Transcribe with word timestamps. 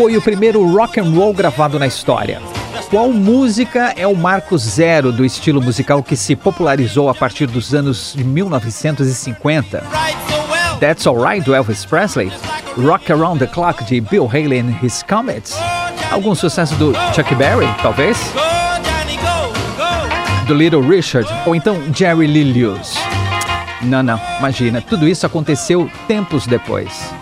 Foi 0.00 0.16
o 0.16 0.22
primeiro 0.22 0.64
rock 0.74 0.98
and 0.98 1.10
roll 1.14 1.34
gravado 1.34 1.78
na 1.78 1.86
história? 1.86 2.40
Qual 2.88 3.12
música 3.12 3.92
é 3.98 4.06
o 4.06 4.16
marco 4.16 4.56
zero 4.56 5.12
do 5.12 5.26
estilo 5.26 5.60
musical 5.60 6.02
que 6.02 6.16
se 6.16 6.34
popularizou 6.34 7.10
a 7.10 7.14
partir 7.14 7.46
dos 7.46 7.74
anos 7.74 8.14
de 8.16 8.24
1950? 8.24 9.84
That's 10.80 11.06
Alright 11.06 11.44
do 11.44 11.54
Elvis 11.54 11.84
Presley? 11.84 12.32
Rock 12.78 13.12
Around 13.12 13.40
the 13.40 13.46
Clock 13.46 13.84
de 13.84 14.00
Bill 14.00 14.26
Haley 14.26 14.60
and 14.60 14.74
His 14.82 15.02
Comets? 15.02 15.58
Algum 16.10 16.34
sucesso 16.34 16.74
do 16.76 16.94
Chuck 17.14 17.34
Berry, 17.34 17.68
talvez? 17.82 18.16
Do 20.46 20.54
Little 20.54 20.80
Richard? 20.80 21.28
Ou 21.44 21.54
então 21.54 21.76
Jerry 21.94 22.26
Lee 22.26 22.50
Lewis? 22.54 22.94
Não, 23.82 24.02
não, 24.02 24.18
imagina, 24.38 24.80
tudo 24.80 25.06
isso 25.06 25.26
aconteceu 25.26 25.90
tempos 26.08 26.46
depois. 26.46 27.12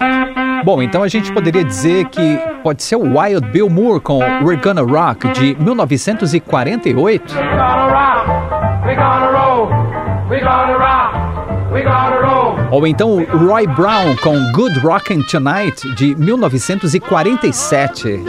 Bom, 0.64 0.82
então 0.82 1.02
a 1.02 1.08
gente 1.08 1.32
poderia 1.32 1.64
dizer 1.64 2.06
que 2.06 2.38
pode 2.68 2.82
ser 2.82 2.96
o 2.96 3.18
Wild 3.18 3.48
Bill 3.48 3.70
Moore 3.70 3.98
com 3.98 4.18
We're 4.18 4.60
Gonna 4.60 4.82
Rock 4.82 5.26
de 5.32 5.56
1948. 5.58 7.34
Ou 12.70 12.86
então 12.86 13.24
Roy 13.24 13.66
Brown 13.68 14.14
com 14.22 14.52
Good 14.52 14.80
Rockin' 14.80 15.22
Tonight 15.22 15.94
de 15.94 16.14
1947. 16.14 18.22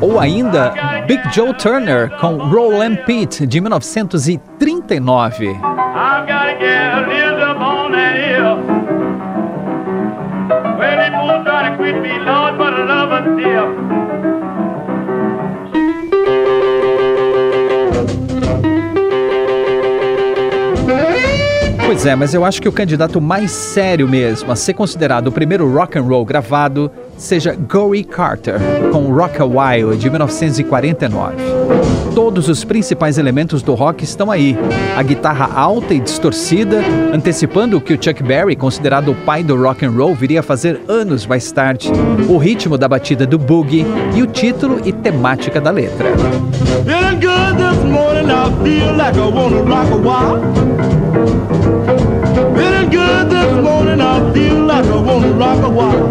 Ou 0.00 0.18
ainda 0.18 0.72
Big 1.06 1.20
Joe 1.34 1.52
Turner 1.52 2.08
com 2.18 2.38
Roll 2.38 2.80
and 2.80 2.96
Pete 3.04 3.46
de 3.46 3.60
1939. 3.60 5.58
Pois 21.98 22.06
é, 22.06 22.14
mas 22.14 22.32
eu 22.32 22.44
acho 22.44 22.62
que 22.62 22.68
o 22.68 22.72
candidato 22.72 23.20
mais 23.20 23.50
sério 23.50 24.06
mesmo 24.06 24.52
a 24.52 24.54
ser 24.54 24.74
considerado 24.74 25.26
o 25.26 25.32
primeiro 25.32 25.68
rock 25.68 25.98
and 25.98 26.02
roll 26.02 26.24
gravado 26.24 26.88
seja 27.16 27.56
Gory 27.56 28.04
Carter, 28.04 28.54
com 28.92 29.12
Rock 29.12 29.42
a 29.42 29.44
While 29.44 29.96
de 29.96 30.08
1949. 30.08 31.57
Todos 32.14 32.48
os 32.48 32.64
principais 32.64 33.18
elementos 33.18 33.62
do 33.62 33.74
rock 33.74 34.02
estão 34.02 34.30
aí. 34.30 34.56
A 34.96 35.02
guitarra 35.02 35.50
alta 35.54 35.94
e 35.94 36.00
distorcida, 36.00 36.82
antecipando 37.12 37.76
o 37.76 37.80
que 37.80 37.94
o 37.94 38.02
Chuck 38.02 38.22
Berry, 38.22 38.56
considerado 38.56 39.12
o 39.12 39.14
pai 39.14 39.44
do 39.44 39.56
rock 39.56 39.84
and 39.86 39.90
roll, 39.90 40.14
viria 40.14 40.40
a 40.40 40.42
fazer 40.42 40.80
anos 40.88 41.26
mais 41.26 41.50
tarde. 41.52 41.90
O 42.28 42.36
ritmo 42.36 42.76
da 42.76 42.88
batida 42.88 43.26
do 43.26 43.38
boogie 43.38 43.86
e 44.14 44.22
o 44.22 44.26
título 44.26 44.80
e 44.84 44.92
temática 44.92 45.60
da 45.60 45.70
letra. 45.70 46.08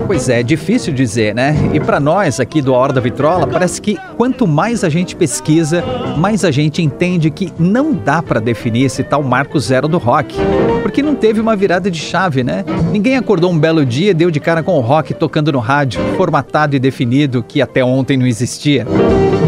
Pois 0.05 0.29
é, 0.29 0.43
difícil 0.43 0.93
dizer, 0.93 1.33
né? 1.35 1.55
E 1.73 1.79
para 1.79 1.99
nós 1.99 2.39
aqui 2.39 2.61
do 2.61 2.73
A 2.73 2.77
Hora 2.77 2.93
da 2.93 3.01
Vitrola, 3.01 3.47
parece 3.47 3.81
que 3.81 3.97
quanto 4.17 4.47
mais 4.47 4.83
a 4.83 4.89
gente 4.89 5.15
pesquisa, 5.15 5.83
mais 6.17 6.43
a 6.43 6.51
gente 6.51 6.81
entende 6.81 7.29
que 7.29 7.51
não 7.59 7.93
dá 7.93 8.21
para 8.21 8.39
definir 8.39 8.85
esse 8.85 9.03
tal 9.03 9.23
marco 9.23 9.59
zero 9.59 9.87
do 9.87 9.97
rock. 9.97 10.35
Porque 10.81 11.01
não 11.01 11.15
teve 11.15 11.39
uma 11.39 11.55
virada 11.55 11.91
de 11.91 11.99
chave, 11.99 12.43
né? 12.43 12.63
Ninguém 12.91 13.17
acordou 13.17 13.51
um 13.51 13.59
belo 13.59 13.85
dia 13.85 14.11
e 14.11 14.13
deu 14.13 14.31
de 14.31 14.39
cara 14.39 14.63
com 14.63 14.77
o 14.77 14.81
rock 14.81 15.13
tocando 15.13 15.51
no 15.51 15.59
rádio, 15.59 16.01
formatado 16.15 16.75
e 16.75 16.79
definido 16.79 17.43
que 17.43 17.61
até 17.61 17.83
ontem 17.83 18.17
não 18.17 18.25
existia. 18.25 18.85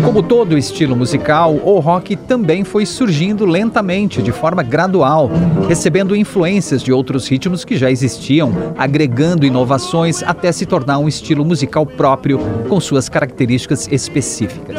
Como 0.04 0.24
todo 0.24 0.58
estilo 0.58 0.96
musical, 0.96 1.54
o 1.64 1.80
rock 1.80 2.16
também 2.16 2.64
foi 2.64 2.86
surgindo 2.86 3.46
lentamente, 3.46 4.22
de 4.22 4.32
forma 4.32 4.64
gradual, 4.64 5.30
recebendo 5.68 6.16
influências 6.16 6.82
de 6.82 6.92
outros 6.92 7.28
ritmos 7.28 7.66
que 7.66 7.78
já 7.78 7.92
existiam, 7.92 8.29
agregando 8.78 9.46
inovações 9.46 10.22
até 10.22 10.52
se 10.52 10.66
tornar 10.66 11.00
um 11.00 11.08
estilo 11.08 11.44
musical 11.44 11.86
próprio 11.86 12.40
com 12.68 12.80
suas 12.80 13.10
características 13.10 13.88
específicas. 13.92 14.78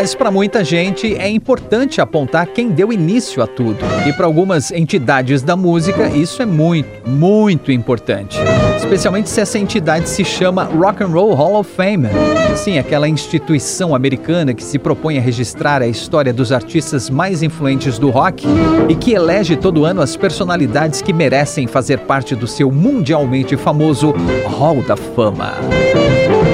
Mas 0.00 0.14
para 0.14 0.30
muita 0.30 0.64
gente 0.64 1.14
é 1.14 1.28
importante 1.28 2.00
apontar 2.00 2.46
quem 2.46 2.70
deu 2.70 2.90
início 2.90 3.42
a 3.42 3.46
tudo. 3.46 3.76
E 4.08 4.12
para 4.14 4.24
algumas 4.24 4.70
entidades 4.70 5.42
da 5.42 5.54
música, 5.54 6.08
isso 6.08 6.40
é 6.40 6.46
muito, 6.46 7.06
muito 7.06 7.70
importante. 7.70 8.38
Especialmente 8.78 9.28
se 9.28 9.42
essa 9.42 9.58
entidade 9.58 10.08
se 10.08 10.24
chama 10.24 10.64
Rock 10.64 11.02
and 11.02 11.08
Roll 11.08 11.34
Hall 11.34 11.60
of 11.60 11.70
Fame. 11.70 12.08
Sim, 12.56 12.78
aquela 12.78 13.06
instituição 13.06 13.94
americana 13.94 14.54
que 14.54 14.64
se 14.64 14.78
propõe 14.78 15.18
a 15.18 15.20
registrar 15.20 15.82
a 15.82 15.86
história 15.86 16.32
dos 16.32 16.50
artistas 16.50 17.10
mais 17.10 17.42
influentes 17.42 17.98
do 17.98 18.08
rock 18.08 18.46
e 18.88 18.94
que 18.94 19.12
elege 19.12 19.54
todo 19.54 19.84
ano 19.84 20.00
as 20.00 20.16
personalidades 20.16 21.02
que 21.02 21.12
merecem 21.12 21.66
fazer 21.66 21.98
parte 21.98 22.34
do 22.34 22.46
seu 22.46 22.72
mundialmente 22.72 23.54
famoso 23.54 24.14
Hall 24.46 24.80
da 24.80 24.96
Fama. 24.96 25.52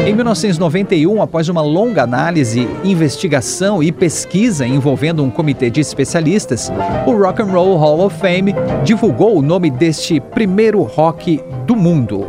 Em 0.06 0.14
1991, 0.14 1.20
após 1.20 1.48
uma 1.48 1.60
longa 1.60 2.04
análise, 2.04 2.68
investigação 3.36 3.82
e 3.82 3.92
pesquisa 3.92 4.66
envolvendo 4.66 5.22
um 5.22 5.30
comitê 5.30 5.68
de 5.68 5.80
especialistas, 5.80 6.72
o 7.06 7.12
Rock 7.12 7.42
and 7.42 7.46
Roll 7.46 7.76
Hall 7.76 8.06
of 8.06 8.18
Fame 8.18 8.54
divulgou 8.84 9.36
o 9.36 9.42
nome 9.42 9.70
deste 9.70 10.18
primeiro 10.20 10.82
rock 10.82 11.42
do 11.66 11.76
mundo. 11.76 12.26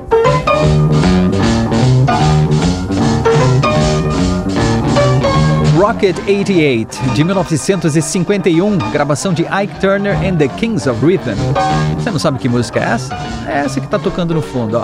Rocket 5.77 6.17
88, 6.27 7.13
de 7.13 7.23
1951, 7.23 8.77
gravação 8.91 9.33
de 9.33 9.43
Ike 9.43 9.79
Turner 9.79 10.17
and 10.25 10.35
the 10.37 10.47
Kings 10.49 10.89
of 10.89 11.05
Rhythm. 11.05 11.37
Você 11.95 12.11
não 12.11 12.19
sabe 12.19 12.39
que 12.39 12.49
música 12.49 12.79
é 12.79 12.83
essa? 12.83 13.15
É 13.47 13.59
essa 13.59 13.79
que 13.79 13.85
está 13.85 13.97
tocando 13.97 14.33
no 14.33 14.41
fundo, 14.41 14.79
ó. 14.79 14.83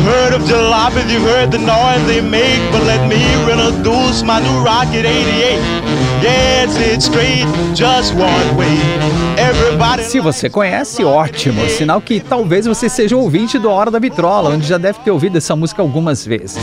You 0.00 0.06
women 0.06 0.32
have 0.32 0.32
heard 0.32 0.40
of 0.40 0.48
jalopies, 0.48 1.12
you've 1.12 1.22
heard 1.24 1.52
the 1.52 1.58
noise 1.58 2.06
they 2.06 2.22
make, 2.22 2.72
but 2.72 2.82
let 2.84 3.06
me 3.06 3.20
introduce 3.52 4.22
my 4.22 4.40
new 4.40 4.64
Rocket 4.64 5.04
88. 5.04 5.79
Straight, 7.00 7.46
just 7.74 8.12
one 8.14 8.56
way. 8.56 8.78
Everybody... 9.38 10.04
Se 10.04 10.20
você 10.20 10.50
conhece, 10.50 11.02
ótimo. 11.02 11.66
Sinal 11.70 12.00
que 12.00 12.20
talvez 12.20 12.66
você 12.66 12.90
seja 12.90 13.16
ouvinte 13.16 13.58
do 13.58 13.70
Hora 13.70 13.90
da 13.90 13.98
Vitrola, 13.98 14.50
onde 14.50 14.66
já 14.66 14.76
deve 14.76 14.98
ter 14.98 15.10
ouvido 15.10 15.38
essa 15.38 15.56
música 15.56 15.80
algumas 15.80 16.26
vezes. 16.26 16.58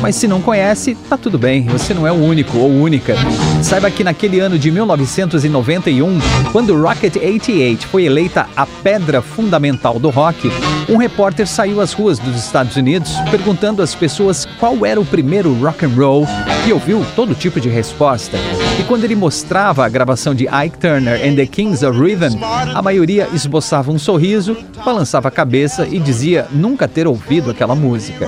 Mas 0.00 0.16
se 0.16 0.26
não 0.26 0.40
conhece, 0.40 0.96
tá 1.10 1.18
tudo 1.18 1.38
bem, 1.38 1.66
você 1.66 1.92
não 1.92 2.06
é 2.06 2.10
o 2.10 2.14
único 2.14 2.56
ou 2.56 2.70
única. 2.70 3.14
Saiba 3.62 3.90
que 3.90 4.02
naquele 4.02 4.40
ano 4.40 4.58
de 4.58 4.70
1991, 4.70 6.18
quando 6.50 6.80
Rocket 6.80 7.16
88 7.16 7.86
foi 7.86 8.04
eleita 8.04 8.48
a 8.56 8.66
pedra 8.66 9.20
fundamental 9.20 9.98
do 9.98 10.08
rock, 10.08 10.50
um 10.88 10.96
repórter 10.96 11.46
saiu 11.46 11.82
às 11.82 11.92
ruas 11.92 12.18
dos 12.18 12.36
Estados 12.36 12.76
Unidos 12.76 13.12
perguntando 13.30 13.82
às 13.82 13.94
pessoas 13.94 14.48
qual 14.58 14.86
era 14.86 15.00
o 15.00 15.04
primeiro 15.04 15.52
rock 15.60 15.84
and 15.84 15.92
roll 15.94 16.26
e 16.66 16.72
ouviu 16.72 17.04
todo 17.14 17.34
tipo 17.34 17.60
de 17.60 17.68
resposta. 17.68 18.38
E 18.78 18.84
quando 18.84 19.04
ele 19.04 19.14
mostrava 19.14 19.84
a 19.84 19.88
gravação 19.88 20.34
de 20.34 20.44
Ike 20.44 20.78
Turner 20.78 21.20
and 21.24 21.36
the 21.36 21.46
Kings 21.46 21.84
of 21.84 21.98
Rhythm, 21.98 22.38
a 22.74 22.82
maioria 22.82 23.28
esboçava 23.32 23.90
um 23.92 23.98
sorriso, 23.98 24.56
balançava 24.84 25.28
a 25.28 25.30
cabeça 25.30 25.86
e 25.86 25.98
dizia 25.98 26.46
nunca 26.50 26.88
ter 26.88 27.06
ouvido 27.06 27.50
aquela 27.50 27.74
música. 27.74 28.26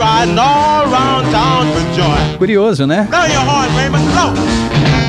Curioso, 2.38 2.86
né? 2.86 3.08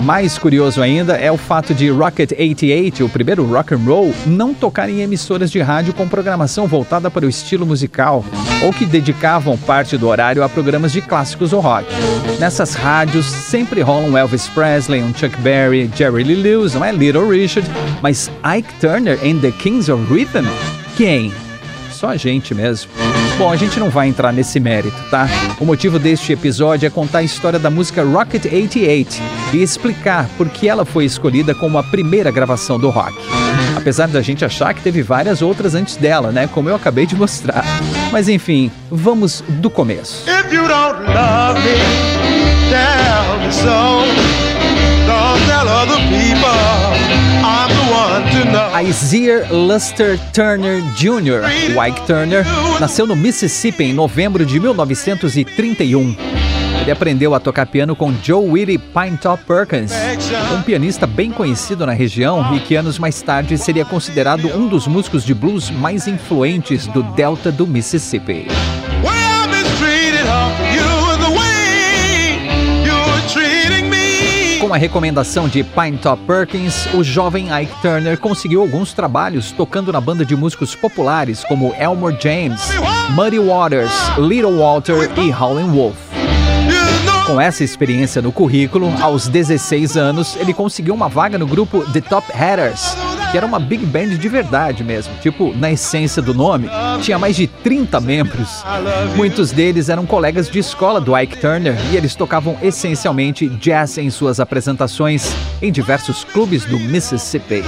Mais 0.04 0.38
curioso 0.38 0.82
ainda 0.82 1.14
é 1.14 1.32
o 1.32 1.38
fato 1.38 1.74
de 1.74 1.90
Rocket 1.90 2.32
88, 2.32 3.06
o 3.06 3.10
primeiro 3.10 3.44
rock 3.46 3.74
and 3.74 3.80
roll, 3.86 4.14
não 4.26 4.54
tocar 4.54 4.90
em 4.90 5.02
emissoras 5.02 5.50
de 5.52 5.60
rádio 5.62 5.94
com 5.94 6.08
programação 6.08 6.68
voltada 6.68 7.10
para 7.10 7.26
o 7.26 7.30
estilo 7.30 7.66
musical 7.66 8.24
ou 8.64 8.72
que 8.72 8.86
dedicavam 8.86 9.58
parte 9.58 9.98
do 9.98 10.08
horário 10.08 10.44
a 10.44 10.50
programas 10.50 10.92
de 10.92 11.02
clássicos 11.02 11.54
ou 11.54 11.60
rock. 11.60 11.88
Nessas 12.40 12.76
rádios 12.76 13.26
sempre 13.26 13.82
rolam 13.82 14.18
Elvis 14.18 14.48
Presley, 14.50 15.02
um 15.02 15.14
Chuck 15.14 15.36
Berry, 15.42 15.90
Jerry 15.96 16.24
Lee 16.24 16.36
Lewis, 16.36 16.74
não 16.74 16.86
é 16.86 16.92
Little 16.92 17.28
Richard, 17.28 17.70
mas 18.02 18.30
Ike 18.58 18.74
Turner 18.80 19.18
and 19.24 19.40
the 19.40 19.52
Kings 19.52 19.92
of 19.92 20.14
Rhythm? 20.14 20.46
Quem? 20.96 21.34
Só 21.92 22.10
a 22.10 22.18
gente 22.18 22.54
mesmo. 22.54 22.92
Bom, 23.38 23.52
a 23.52 23.58
gente 23.58 23.80
não 23.82 23.90
vai 23.90 24.08
entrar 24.08 24.32
nesse 24.32 24.62
mérito, 24.62 24.96
tá? 25.12 25.28
O 25.60 25.66
motivo 25.66 26.00
deste 26.00 26.32
episódio 26.32 26.88
é 26.88 26.90
contar 26.90 27.18
a 27.20 27.24
história 27.24 27.60
da 27.60 27.70
música 27.70 28.02
Rocket 28.02 28.46
88 28.46 29.22
e 29.54 29.62
explicar 29.62 30.30
por 30.38 30.48
que 30.48 30.70
ela 30.70 30.86
foi 30.86 31.04
escolhida 31.04 31.54
como 31.54 31.78
a 31.78 31.84
primeira 31.84 32.32
gravação 32.32 32.80
do 32.80 32.90
rock. 32.90 33.14
Apesar 33.76 34.08
da 34.08 34.22
gente 34.22 34.46
achar 34.46 34.74
que 34.74 34.82
teve 34.82 35.02
várias 35.02 35.42
outras 35.42 35.76
antes 35.76 35.98
dela, 35.98 36.32
né? 36.32 36.48
Como 36.48 36.70
eu 36.70 36.76
acabei 36.76 37.06
de 37.06 37.14
mostrar. 37.14 37.66
Mas 38.10 38.30
enfim, 38.30 38.72
vamos 38.90 39.44
do 39.48 39.70
começo. 39.70 40.24
If 40.30 40.54
you 40.54 40.66
don't 40.66 41.02
love 41.14 41.60
me, 41.60 41.76
tell 42.70 43.38
me 43.46 43.52
so. 43.52 44.06
Don't 45.06 45.46
tell 45.46 45.68
other 45.68 46.00
people. 46.08 46.85
Isaiah 48.82 49.48
Luster 49.52 50.20
Turner 50.32 50.82
Jr., 50.94 51.44
Ike 51.88 52.02
Turner, 52.06 52.46
nasceu 52.80 53.06
no 53.06 53.16
Mississippi 53.16 53.84
em 53.84 53.94
novembro 53.94 54.46
de 54.46 54.60
1931. 54.60 56.16
Ele 56.82 56.92
aprendeu 56.92 57.34
a 57.34 57.40
tocar 57.40 57.66
piano 57.66 57.96
com 57.96 58.14
Joe 58.24 58.48
Willie 58.48 58.78
Pinetop 58.78 59.44
Perkins, 59.46 59.92
um 60.54 60.62
pianista 60.62 61.08
bem 61.08 61.32
conhecido 61.32 61.86
na 61.86 61.94
região 61.94 62.56
e 62.56 62.60
que 62.60 62.76
anos 62.76 63.00
mais 63.00 63.22
tarde 63.22 63.58
seria 63.58 63.84
considerado 63.84 64.48
um 64.56 64.68
dos 64.68 64.86
músicos 64.88 65.24
de 65.24 65.34
blues 65.34 65.72
mais 65.72 66.08
influentes 66.08 66.86
do 66.88 67.02
delta 67.02 67.52
do 67.52 67.66
Mississippi. 67.66 68.48
Com 74.66 74.74
a 74.74 74.78
recomendação 74.78 75.48
de 75.48 75.64
Pinetop 75.64 76.24
Perkins, 76.26 76.92
o 76.96 77.04
jovem 77.04 77.50
Ike 77.56 77.82
Turner 77.84 78.18
conseguiu 78.18 78.62
alguns 78.62 78.94
trabalhos 78.94 79.52
tocando 79.52 79.94
na 79.94 80.02
banda 80.02 80.26
de 80.26 80.36
músicos 80.36 80.74
populares 80.74 81.44
como 81.44 81.72
Elmore 81.78 82.18
James, 82.20 82.72
Muddy 83.12 83.38
Waters, 83.38 83.92
Little 84.18 84.58
Walter 84.58 85.12
e 85.20 85.32
Howlin' 85.32 85.70
Wolf. 85.70 85.96
Com 87.28 87.40
essa 87.40 87.64
experiência 87.64 88.24
no 88.24 88.32
currículo, 88.32 88.92
aos 89.00 89.28
16 89.28 89.98
anos, 89.98 90.36
ele 90.36 90.52
conseguiu 90.52 90.96
uma 90.96 91.08
vaga 91.08 91.38
no 91.38 91.46
grupo 91.46 91.86
The 91.92 92.02
Top 92.02 92.26
Hatters, 92.34 92.98
que 93.32 93.38
era 93.38 93.46
uma 93.46 93.60
big 93.60 93.86
band 93.86 94.18
de 94.18 94.30
verdade 94.30 94.84
mesmo. 94.84 95.14
Tipo, 95.22 95.54
na 95.56 95.72
essência 95.72 96.22
do 96.22 96.34
nome, 96.34 96.70
tinha 97.02 97.18
mais 97.20 97.36
de 97.36 97.48
30 97.48 98.00
membros. 98.00 98.64
Muitos 99.16 99.52
deles 99.52 99.90
eram 99.90 100.06
colegas 100.06 100.50
de 100.50 100.60
escola 100.60 101.00
do 101.02 101.18
Ike 101.18 101.38
Turner 101.38 101.76
e 101.92 101.98
eles 101.98 102.16
tocavam 102.16 102.58
essencialmente 102.62 103.48
jazz 103.48 103.98
em 103.98 104.10
suas 104.10 104.40
apresentações 104.40 105.36
em 105.62 105.72
diversos 105.72 106.24
clubes 106.24 106.66
do 106.66 106.80
Mississippi. 106.80 107.64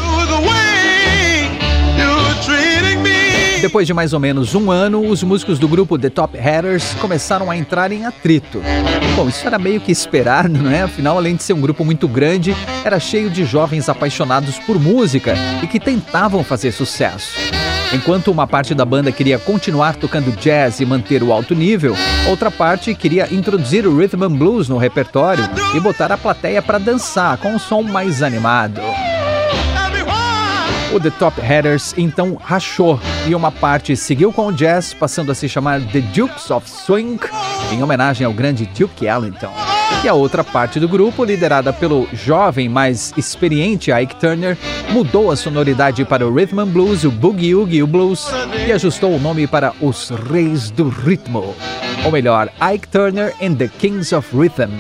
Depois 3.62 3.88
de 3.88 3.94
mais 3.94 4.14
ou 4.14 4.20
menos 4.20 4.54
um 4.54 4.70
ano, 4.70 5.10
os 5.10 5.24
músicos 5.24 5.58
do 5.58 5.68
grupo 5.68 5.98
The 5.98 6.10
Top 6.10 6.38
Hatters 6.38 6.94
começaram 7.02 7.50
a 7.50 7.58
entrar 7.58 7.92
em 7.92 8.06
atrito. 8.06 8.62
Bom, 9.16 9.28
isso 9.28 9.46
era 9.48 9.58
meio 9.58 9.82
que 9.82 9.92
esperar, 9.92 10.48
não 10.48 10.70
é? 10.70 10.84
Afinal, 10.84 11.18
além 11.18 11.36
de 11.36 11.42
ser 11.42 11.54
um 11.54 11.62
grupo 11.62 11.84
muito 11.84 12.08
grande, 12.08 12.56
era 12.86 13.00
cheio 13.00 13.32
de 13.32 13.44
jovens 13.46 13.90
apaixonados 13.90 14.60
por 14.60 14.80
música 14.80 15.34
e 15.64 15.68
que 15.68 15.80
tentavam 15.80 16.44
fazer 16.44 16.72
sucesso. 16.72 17.36
Enquanto 17.92 18.30
uma 18.30 18.46
parte 18.46 18.76
da 18.76 18.86
banda 18.86 19.12
queria 19.12 19.40
continuar 19.40 19.96
tocando 19.96 20.36
jazz 20.38 20.80
e 20.80 20.86
manter 20.86 21.24
o 21.24 21.34
alto 21.34 21.56
nível, 21.56 21.96
outra 22.30 22.52
parte 22.52 22.94
queria 22.94 23.34
introduzir 23.34 23.88
o 23.88 23.98
rhythm 23.98 24.24
and 24.24 24.36
blues 24.36 24.70
no 24.70 24.78
repertório 24.78 25.44
e 25.74 25.80
botar 25.80 26.12
a 26.12 26.18
plateia 26.18 26.62
para 26.62 26.78
dançar 26.78 27.38
com 27.38 27.56
um 27.56 27.60
som 27.60 27.82
mais 27.82 28.22
animado. 28.22 28.82
O 30.98 31.00
The 31.00 31.12
Top 31.12 31.40
Hatters 31.40 31.94
então 31.96 32.36
rachou 32.44 33.00
e 33.28 33.36
uma 33.36 33.52
parte 33.52 33.96
seguiu 33.96 34.34
com 34.34 34.48
o 34.48 34.52
jazz, 34.52 34.96
passando 34.96 35.32
a 35.32 35.36
se 35.36 35.48
chamar 35.48 35.80
The 35.80 36.02
Dukes 36.02 36.50
of 36.50 36.68
Swing, 36.68 37.20
em 37.72 37.84
homenagem 37.84 38.26
ao 38.26 38.34
grande 38.34 38.66
Duke 38.66 39.06
Ellington. 39.06 39.54
E 40.04 40.08
a 40.08 40.16
outra 40.16 40.44
parte 40.44 40.80
do 40.80 40.90
grupo, 40.90 41.24
liderada 41.24 41.72
pelo 41.72 42.08
jovem, 42.12 42.68
mais 42.68 43.14
experiente 43.16 43.92
Ike 43.92 44.16
Turner, 44.16 44.58
mudou 44.90 45.30
a 45.30 45.36
sonoridade 45.36 46.04
para 46.04 46.28
o 46.28 46.34
Rhythm 46.34 46.62
and 46.62 46.70
Blues, 46.70 47.04
o 47.04 47.12
Boogie 47.12 47.54
Woogie 47.54 47.84
Blues 47.84 48.26
e 48.68 48.72
ajustou 48.72 49.16
o 49.16 49.20
nome 49.20 49.46
para 49.46 49.74
os 49.80 50.10
Reis 50.10 50.72
do 50.72 50.90
Ritmo. 50.90 51.56
Ou 52.04 52.12
melhor, 52.12 52.50
Ike 52.74 52.88
Turner 52.88 53.36
and 53.40 53.54
the 53.54 53.68
Kings 53.68 54.16
of 54.16 54.36
Rhythm. 54.36 54.72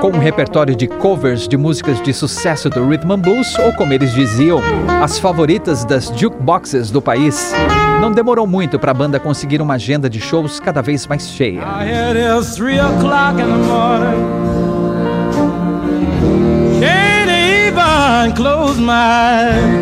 Com 0.00 0.08
um 0.08 0.18
repertório 0.18 0.76
de 0.76 0.86
covers 0.86 1.48
de 1.48 1.56
músicas 1.56 2.00
de 2.02 2.12
sucesso 2.12 2.70
do 2.70 2.86
Rhythm 2.88 3.12
and 3.12 3.18
Blues, 3.18 3.58
ou 3.58 3.72
como 3.72 3.92
eles 3.92 4.12
diziam, 4.12 4.60
as 5.02 5.18
favoritas 5.18 5.84
das 5.84 6.06
jukeboxes 6.16 6.90
do 6.90 7.02
país. 7.02 7.52
Não 8.00 8.12
demorou 8.12 8.46
muito 8.46 8.78
para 8.78 8.92
a 8.92 8.94
banda 8.94 9.18
conseguir 9.18 9.60
uma 9.60 9.74
agenda 9.74 10.08
de 10.08 10.20
shows 10.20 10.60
cada 10.60 10.80
vez 10.80 11.06
mais 11.06 11.28
cheia. 11.28 11.62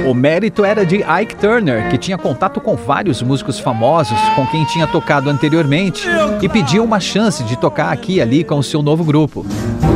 O 0.06 0.14
mérito 0.14 0.64
era 0.64 0.84
de 0.84 0.96
Ike 0.96 1.36
Turner, 1.36 1.88
que 1.88 1.96
tinha 1.96 2.18
contato 2.18 2.60
com 2.60 2.76
vários 2.76 3.22
músicos 3.22 3.58
famosos 3.58 4.18
com 4.34 4.46
quem 4.46 4.64
tinha 4.66 4.86
tocado 4.86 5.30
anteriormente 5.30 6.06
e 6.42 6.48
pediu 6.48 6.84
uma 6.84 7.00
chance 7.00 7.42
de 7.44 7.56
tocar 7.56 7.92
aqui 7.92 8.16
e 8.16 8.20
ali 8.20 8.44
com 8.44 8.58
o 8.58 8.62
seu 8.62 8.82
novo 8.82 9.04
grupo. 9.04 9.46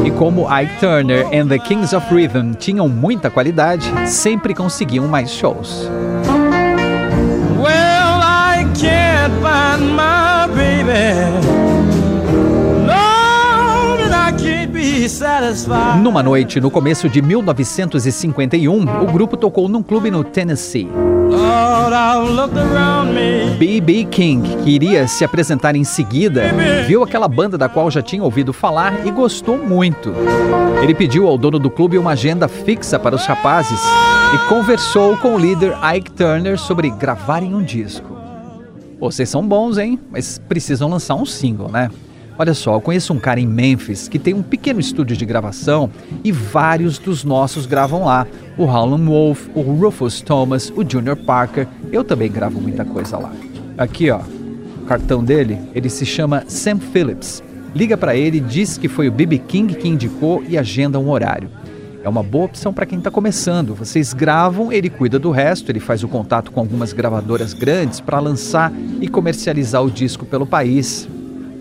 E 0.04 0.10
como 0.10 0.48
Ike 0.50 0.81
Turner 0.81 1.26
and 1.26 1.48
the 1.48 1.58
Kings 1.58 1.94
of 1.94 2.14
Rhythm 2.14 2.52
tinham 2.52 2.88
muita 2.88 3.28
qualidade, 3.28 3.90
sempre 4.06 4.54
conseguiam 4.54 5.06
mais 5.06 5.31
shows. 5.31 5.88
Well, 7.59 8.00
Numa 16.02 16.23
noite 16.23 16.61
no 16.61 16.70
começo 16.70 17.09
de 17.09 17.23
1951, 17.23 19.02
o 19.02 19.06
grupo 19.11 19.37
tocou 19.37 19.68
num 19.68 19.82
clube 19.82 20.11
no 20.11 20.23
Tennessee. 20.23 20.88
B.B. 23.59 24.04
King, 24.11 24.56
que 24.62 24.70
iria 24.70 25.09
se 25.09 25.25
apresentar 25.25 25.75
em 25.75 25.85
seguida, 25.85 26.42
viu 26.87 27.02
aquela 27.02 27.26
banda 27.26 27.56
da 27.56 27.68
qual 27.68 27.90
já 27.90 28.02
tinha 28.02 28.23
ouvido 28.23 28.52
falar 28.52 29.06
e 29.06 29.11
gostou 29.11 29.56
muito. 29.56 30.12
Ele 30.82 30.94
pediu 30.94 31.26
ao 31.26 31.38
dono 31.38 31.59
do 31.59 31.70
clube 31.70 31.97
uma 31.97 32.12
agenda 32.12 32.47
fixa 32.47 32.99
para 32.99 33.16
os 33.16 33.25
rapazes 33.25 33.80
e 34.35 34.49
conversou 34.49 35.16
com 35.16 35.35
o 35.35 35.38
líder 35.38 35.75
Ike 35.97 36.11
Turner 36.12 36.59
sobre 36.59 36.90
gravarem 36.90 37.54
um 37.54 37.62
disco. 37.62 38.18
Vocês 38.99 39.28
são 39.28 39.47
bons, 39.47 39.78
hein? 39.78 39.99
Mas 40.11 40.38
precisam 40.38 40.88
lançar 40.88 41.14
um 41.14 41.25
single, 41.25 41.70
né? 41.70 41.90
Olha 42.40 42.54
só, 42.54 42.73
eu 42.73 42.80
conheço 42.80 43.12
um 43.12 43.18
cara 43.18 43.38
em 43.38 43.47
Memphis 43.47 44.09
que 44.09 44.18
tem 44.18 44.32
um 44.32 44.40
pequeno 44.42 44.80
estúdio 44.80 45.14
de 45.14 45.26
gravação 45.26 45.90
e 46.25 46.32
vários 46.32 46.97
dos 46.97 47.23
nossos 47.23 47.66
gravam 47.66 48.06
lá. 48.06 48.26
O 48.56 48.64
Howlin' 48.64 49.04
Wolf, 49.04 49.49
o 49.54 49.61
Rufus 49.61 50.23
Thomas, 50.23 50.73
o 50.75 50.82
Junior 50.82 51.18
Parker. 51.18 51.68
Eu 51.92 52.02
também 52.02 52.32
gravo 52.32 52.59
muita 52.59 52.82
coisa 52.82 53.18
lá. 53.18 53.30
Aqui, 53.76 54.11
ó, 54.11 54.23
o 54.80 54.87
cartão 54.87 55.23
dele, 55.23 55.59
ele 55.75 55.90
se 55.90 56.06
chama 56.06 56.42
Sam 56.49 56.78
Phillips. 56.78 57.42
Liga 57.75 57.94
para 57.94 58.16
ele, 58.16 58.40
diz 58.40 58.78
que 58.78 58.88
foi 58.88 59.06
o 59.06 59.12
BB 59.12 59.40
King 59.40 59.75
que 59.75 59.87
indicou 59.87 60.42
e 60.49 60.56
agenda 60.56 60.99
um 60.99 61.11
horário. 61.11 61.50
É 62.02 62.09
uma 62.09 62.23
boa 62.23 62.47
opção 62.47 62.73
para 62.73 62.87
quem 62.87 62.97
está 62.97 63.11
começando. 63.11 63.75
Vocês 63.75 64.14
gravam, 64.14 64.73
ele 64.73 64.88
cuida 64.88 65.18
do 65.18 65.30
resto, 65.30 65.70
ele 65.70 65.78
faz 65.78 66.02
o 66.02 66.09
contato 66.09 66.50
com 66.52 66.61
algumas 66.61 66.94
gravadoras 66.94 67.52
grandes 67.52 68.00
para 68.00 68.18
lançar 68.18 68.73
e 68.99 69.09
comercializar 69.09 69.85
o 69.85 69.90
disco 69.90 70.25
pelo 70.25 70.47
país. 70.47 71.06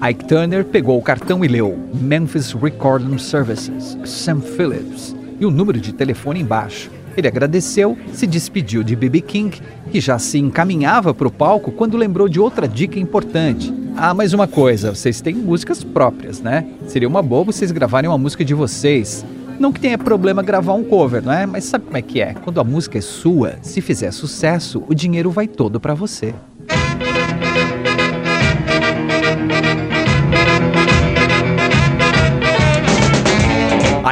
Ike 0.02 0.24
Turner 0.26 0.64
pegou 0.64 0.98
o 0.98 1.02
cartão 1.02 1.44
e 1.44 1.48
leu 1.50 1.78
Memphis 1.94 2.54
Recording 2.54 3.18
Services, 3.18 3.98
Sam 4.06 4.40
Phillips, 4.40 5.14
e 5.38 5.46
o 5.46 5.52
número 5.52 5.78
de 5.78 5.92
telefone 5.92 6.40
embaixo. 6.40 6.90
Ele 7.18 7.28
agradeceu, 7.28 7.98
se 8.14 8.26
despediu 8.26 8.82
de 8.82 8.96
B.B. 8.96 9.20
King, 9.20 9.62
que 9.92 10.00
já 10.00 10.18
se 10.18 10.40
encaminhava 10.40 11.14
para 11.14 11.28
o 11.28 11.32
palco 11.32 11.70
quando 11.70 11.98
lembrou 11.98 12.30
de 12.30 12.40
outra 12.40 12.66
dica 12.66 12.98
importante. 12.98 13.74
Ah, 13.98 14.14
mais 14.14 14.34
uma 14.34 14.48
coisa, 14.48 14.96
vocês 14.96 15.20
têm 15.20 15.36
músicas 15.36 15.84
próprias, 15.84 16.40
né? 16.40 16.66
Seria 16.88 17.10
uma 17.10 17.22
boa 17.22 17.44
vocês 17.44 17.70
gravarem 17.70 18.10
uma 18.10 18.18
música 18.18 18.46
de 18.46 18.54
vocês. 18.54 19.26
Não 19.60 19.74
que 19.74 19.82
tenha 19.82 19.98
problema 19.98 20.42
gravar 20.42 20.76
um 20.76 20.84
cover, 20.86 21.22
não 21.22 21.34
é? 21.34 21.46
Mas 21.46 21.66
sabe 21.66 21.84
como 21.84 21.98
é 21.98 22.02
que 22.02 22.22
é? 22.22 22.34
Quando 22.36 22.62
a 22.62 22.64
música 22.64 22.98
é 22.98 23.02
sua, 23.02 23.56
se 23.62 23.82
fizer 23.82 24.12
sucesso, 24.12 24.82
o 24.88 24.96
dinheiro 24.96 25.30
vai 25.30 25.46
todo 25.46 25.78
para 25.78 25.94
você. 25.94 26.34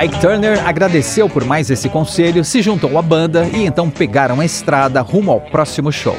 Ike 0.03 0.21
Turner 0.21 0.61
agradeceu 0.63 1.27
por 1.27 1.43
mais 1.43 1.71
esse 1.71 1.89
conselho, 1.89 2.45
se 2.45 2.61
juntou 2.61 2.99
à 2.99 3.01
banda 3.01 3.49
e 3.51 3.65
então 3.65 3.89
pegaram 3.89 4.39
a 4.39 4.45
estrada 4.45 5.01
rumo 5.01 5.31
ao 5.31 5.41
próximo 5.41 5.91
show. 5.91 6.15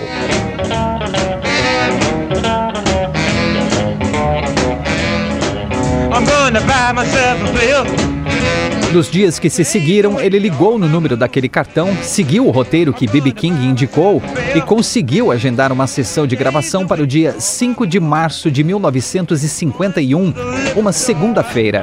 Nos 8.93 9.09
dias 9.09 9.39
que 9.39 9.49
se 9.49 9.65
seguiram, 9.65 10.19
ele 10.19 10.41
ligou 10.41 10.77
no 10.77 10.89
número 10.89 11.17
daquele 11.17 11.49
cartão, 11.49 11.97
seguiu 12.03 12.49
o 12.49 12.51
roteiro 12.51 12.93
que 12.93 13.07
B.B. 13.07 13.31
King 13.31 13.65
indicou 13.65 14.21
e 14.57 14.61
conseguiu 14.61 15.31
agendar 15.31 15.71
uma 15.71 15.87
sessão 15.87 16.27
de 16.27 16.35
gravação 16.35 16.85
para 16.85 17.03
o 17.03 17.07
dia 17.07 17.37
5 17.39 17.87
de 17.87 18.01
março 18.01 18.51
de 18.51 18.65
1951, 18.65 20.35
uma 20.75 20.91
segunda-feira. 20.91 21.83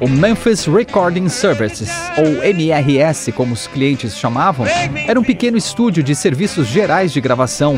O 0.00 0.06
Memphis 0.06 0.64
Recording 0.66 1.28
Services, 1.28 1.90
ou 2.16 2.44
MRS, 2.44 3.32
como 3.32 3.52
os 3.52 3.66
clientes 3.66 4.16
chamavam, 4.16 4.64
era 5.06 5.18
um 5.18 5.24
pequeno 5.24 5.56
estúdio 5.56 6.04
de 6.04 6.14
serviços 6.14 6.68
gerais 6.68 7.12
de 7.12 7.20
gravação. 7.20 7.76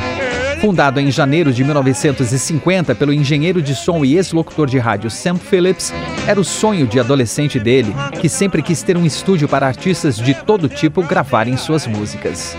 Fundado 0.61 1.01
em 1.01 1.11
janeiro 1.11 1.51
de 1.51 1.65
1950 1.65 2.95
pelo 2.95 3.15
engenheiro 3.15 3.63
de 3.63 3.75
som 3.75 4.05
e 4.05 4.17
ex-locutor 4.17 4.67
de 4.67 4.79
rádio 4.79 5.11
Sam 5.11 5.37
Phillips, 5.37 5.95
era 6.27 6.39
o 6.39 6.45
sonho 6.45 6.87
de 6.87 7.01
adolescente 7.01 7.59
dele, 7.59 7.95
que 8.21 8.29
sempre 8.29 8.61
quis 8.61 8.83
ter 8.83 8.99
um 8.99 9.07
estúdio 9.07 9.49
para 9.49 9.67
artistas 9.67 10.19
de 10.19 10.35
todo 10.35 10.69
tipo 10.69 11.03
gravarem 11.03 11.57
suas 11.57 11.87
músicas. 11.87 12.55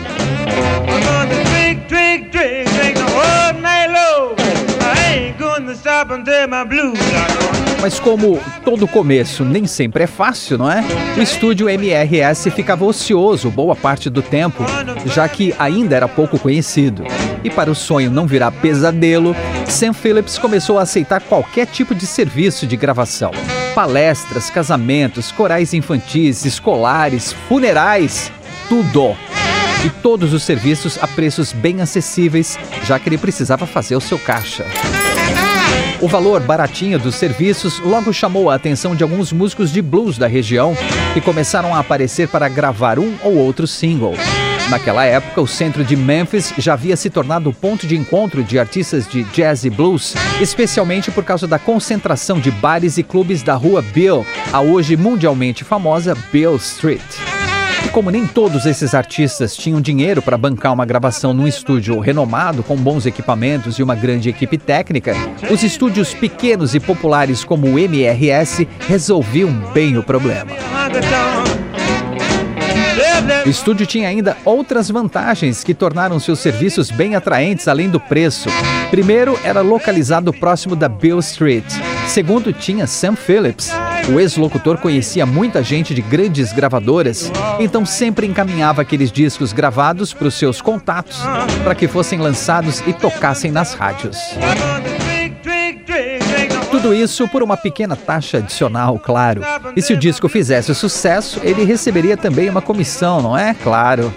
Mas 7.82 8.00
como 8.00 8.40
todo 8.64 8.88
começo 8.88 9.44
nem 9.44 9.66
sempre 9.66 10.04
é 10.04 10.08
fácil, 10.08 10.60
não 10.60 10.72
é? 10.72 10.84
O 11.18 11.22
estúdio 11.22 11.68
MRS 11.68 12.52
ficava 12.52 12.86
ocioso 12.86 13.50
boa 13.50 13.76
parte 13.76 14.08
do 14.08 14.22
tempo, 14.22 14.64
já 15.08 15.28
que 15.28 15.54
ainda 15.58 15.96
era 15.96 16.08
pouco 16.08 16.38
conhecido. 16.38 17.04
E 17.44 17.50
para 17.50 17.72
o 17.72 17.76
sonho 17.76 18.12
não 18.12 18.28
virar 18.28 18.52
pesadelo, 18.52 19.36
Sam 19.68 19.94
Phillips 19.94 20.38
começou 20.38 20.78
a 20.78 20.84
aceitar 20.84 21.22
qualquer 21.22 21.66
tipo 21.66 21.96
de 21.96 22.06
serviço 22.06 22.68
de 22.68 22.78
gravação. 22.78 23.32
Palestras, 23.74 24.52
casamentos, 24.52 25.32
corais 25.32 25.74
infantis, 25.74 26.46
escolares, 26.46 27.34
funerais, 27.50 28.32
tudo 28.70 29.18
e 29.84 29.90
todos 29.90 30.34
os 30.34 30.44
serviços 30.44 31.00
a 31.02 31.08
preços 31.08 31.52
bem 31.52 31.82
acessíveis, 31.82 32.60
já 32.84 33.00
que 33.00 33.10
ele 33.10 33.18
precisava 33.18 33.66
fazer 33.66 33.96
o 33.96 34.02
seu 34.02 34.20
caixa. 34.20 34.66
O 36.02 36.08
valor 36.08 36.42
baratinho 36.42 36.98
dos 36.98 37.14
serviços 37.14 37.80
logo 37.80 38.12
chamou 38.12 38.50
a 38.50 38.56
atenção 38.56 38.96
de 38.96 39.04
alguns 39.04 39.32
músicos 39.32 39.72
de 39.72 39.84
blues 39.84 40.18
da 40.18 40.26
região 40.26 40.76
que 41.14 41.22
começaram 41.22 41.76
a 41.76 41.80
aparecer 41.80 42.28
para 42.28 42.50
gravar 42.50 42.98
um 42.98 43.16
ou 43.24 43.36
outro 43.36 43.68
single. 43.68 44.16
Naquela 44.68 45.06
época, 45.06 45.42
o 45.42 45.48
centro 45.48 45.84
de 45.84 45.96
Memphis 45.96 46.54
já 46.58 46.74
havia 46.74 46.98
se 46.98 47.10
tornado 47.12 47.52
o 47.52 47.54
ponto 47.54 47.86
de 47.86 47.96
encontro 47.96 48.44
de 48.44 48.58
artistas 48.58 49.08
de 49.08 49.22
jazz 49.26 49.64
e 49.64 49.70
blues, 49.70 50.16
especialmente 50.42 51.12
por 51.12 51.24
causa 51.24 51.46
da 51.46 51.60
concentração 51.60 52.40
de 52.40 52.50
bares 52.50 52.98
e 52.98 53.04
clubes 53.04 53.44
da 53.44 53.54
rua 53.54 53.84
Bill, 53.84 54.26
a 54.52 54.60
hoje 54.60 54.98
mundialmente 54.98 55.64
famosa 55.64 56.18
Bill 56.32 56.56
Street. 56.56 57.31
Como 57.92 58.10
nem 58.10 58.26
todos 58.26 58.66
esses 58.66 58.96
artistas 58.96 59.54
tinham 59.54 59.82
dinheiro 59.82 60.22
para 60.22 60.38
bancar 60.38 60.72
uma 60.72 60.86
gravação 60.86 61.34
num 61.34 61.46
estúdio 61.46 62.00
renomado 62.00 62.64
com 62.64 62.78
bons 62.78 63.06
equipamentos 63.06 63.78
e 63.78 63.84
uma 63.84 63.96
grande 63.96 64.30
equipe 64.30 64.58
técnica, 64.58 65.14
os 65.52 65.62
estúdios 65.62 66.14
pequenos 66.14 66.74
e 66.74 66.80
populares 66.80 67.44
como 67.44 67.68
o 67.68 67.78
MRS 67.78 68.66
resolviam 68.88 69.52
bem 69.74 69.98
o 69.98 70.04
problema. 70.04 70.52
O 73.46 73.50
estúdio 73.50 73.86
tinha 73.86 74.08
ainda 74.08 74.38
outras 74.46 74.90
vantagens 74.90 75.62
que 75.62 75.74
tornaram 75.74 76.18
seus 76.18 76.40
serviços 76.40 76.90
bem 76.90 77.16
atraentes 77.16 77.68
além 77.68 77.90
do 77.90 78.00
preço. 78.00 78.48
Primeiro, 78.90 79.38
era 79.44 79.60
localizado 79.60 80.32
próximo 80.32 80.78
da 80.78 80.88
Bill 80.88 81.20
Street. 81.20 81.66
Segundo, 82.08 82.54
tinha 82.54 82.88
Sam 82.88 83.16
Phillips. 83.18 83.70
O 84.10 84.20
ex-locutor 84.20 84.78
conhecia 84.78 85.26
muita 85.26 85.64
gente 85.64 85.94
de 85.94 86.02
grandes 86.02 86.52
gravadoras, 86.52 87.32
então 87.60 87.86
sempre 87.86 88.26
encaminhava 88.26 88.82
aqueles 88.82 89.12
discos 89.12 89.54
gravados 89.54 90.14
para 90.14 90.28
os 90.28 90.34
seus 90.34 90.62
contatos 90.62 91.20
para 91.64 91.76
que 91.76 91.88
fossem 91.88 92.20
lançados 92.20 92.82
e 92.88 92.94
tocassem 92.94 93.52
nas 93.52 93.74
rádios. 93.74 94.18
Tudo 96.72 96.94
isso 96.94 97.28
por 97.28 97.44
uma 97.44 97.58
pequena 97.58 97.96
taxa 97.96 98.38
adicional, 98.38 98.98
claro. 98.98 99.42
E 99.76 99.82
se 99.82 99.94
o 99.94 99.98
disco 99.98 100.30
fizesse 100.30 100.74
sucesso, 100.74 101.40
ele 101.44 101.64
receberia 101.66 102.16
também 102.16 102.50
uma 102.50 102.62
comissão, 102.62 103.22
não 103.22 103.38
é? 103.38 103.54
Claro. 103.54 104.12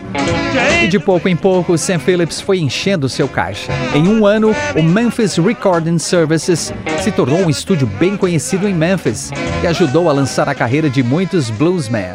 E 0.82 0.86
de 0.86 0.98
pouco 0.98 1.28
em 1.28 1.34
pouco, 1.34 1.76
Sam 1.76 1.98
Phillips 1.98 2.40
foi 2.40 2.58
enchendo 2.58 3.08
seu 3.08 3.26
caixa. 3.26 3.72
Em 3.94 4.06
um 4.06 4.24
ano, 4.24 4.54
o 4.76 4.82
Memphis 4.82 5.36
Recording 5.36 5.98
Services 5.98 6.72
se 7.02 7.10
tornou 7.10 7.40
um 7.40 7.50
estúdio 7.50 7.86
bem 7.86 8.16
conhecido 8.16 8.68
em 8.68 8.74
Memphis, 8.74 9.30
que 9.60 9.66
ajudou 9.66 10.08
a 10.08 10.12
lançar 10.12 10.48
a 10.48 10.54
carreira 10.54 10.88
de 10.88 11.02
muitos 11.02 11.50
bluesmen. 11.50 12.14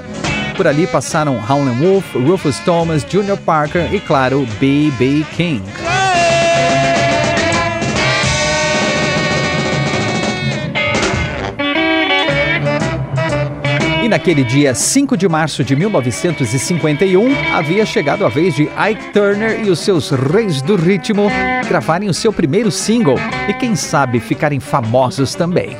Por 0.56 0.68
ali 0.68 0.88
passaram 0.88 1.42
Howlin' 1.50 1.80
Wolf, 1.80 2.16
Rufus 2.16 2.60
Thomas, 2.60 3.06
Junior 3.10 3.38
Parker 3.38 3.94
e, 3.94 4.00
claro, 4.00 4.48
B.B. 4.60 5.26
King. 5.36 5.64
Naquele 14.10 14.44
dia 14.44 14.74
5 14.74 15.16
de 15.16 15.30
março 15.30 15.64
de 15.64 15.76
1951, 15.76 17.54
havia 17.54 17.86
chegado 17.86 18.26
a 18.26 18.30
vez 18.30 18.56
de 18.56 18.64
Ike 18.64 19.14
Turner 19.14 19.64
e 19.64 19.70
os 19.70 19.80
seus 19.80 20.10
Reis 20.10 20.64
do 20.64 20.76
Ritmo 20.76 21.30
gravarem 21.68 22.10
o 22.10 22.14
seu 22.14 22.34
primeiro 22.34 22.72
single 22.72 23.18
e, 23.48 23.54
quem 23.54 23.76
sabe, 23.76 24.20
ficarem 24.20 24.60
famosos 24.60 25.36
também. 25.36 25.78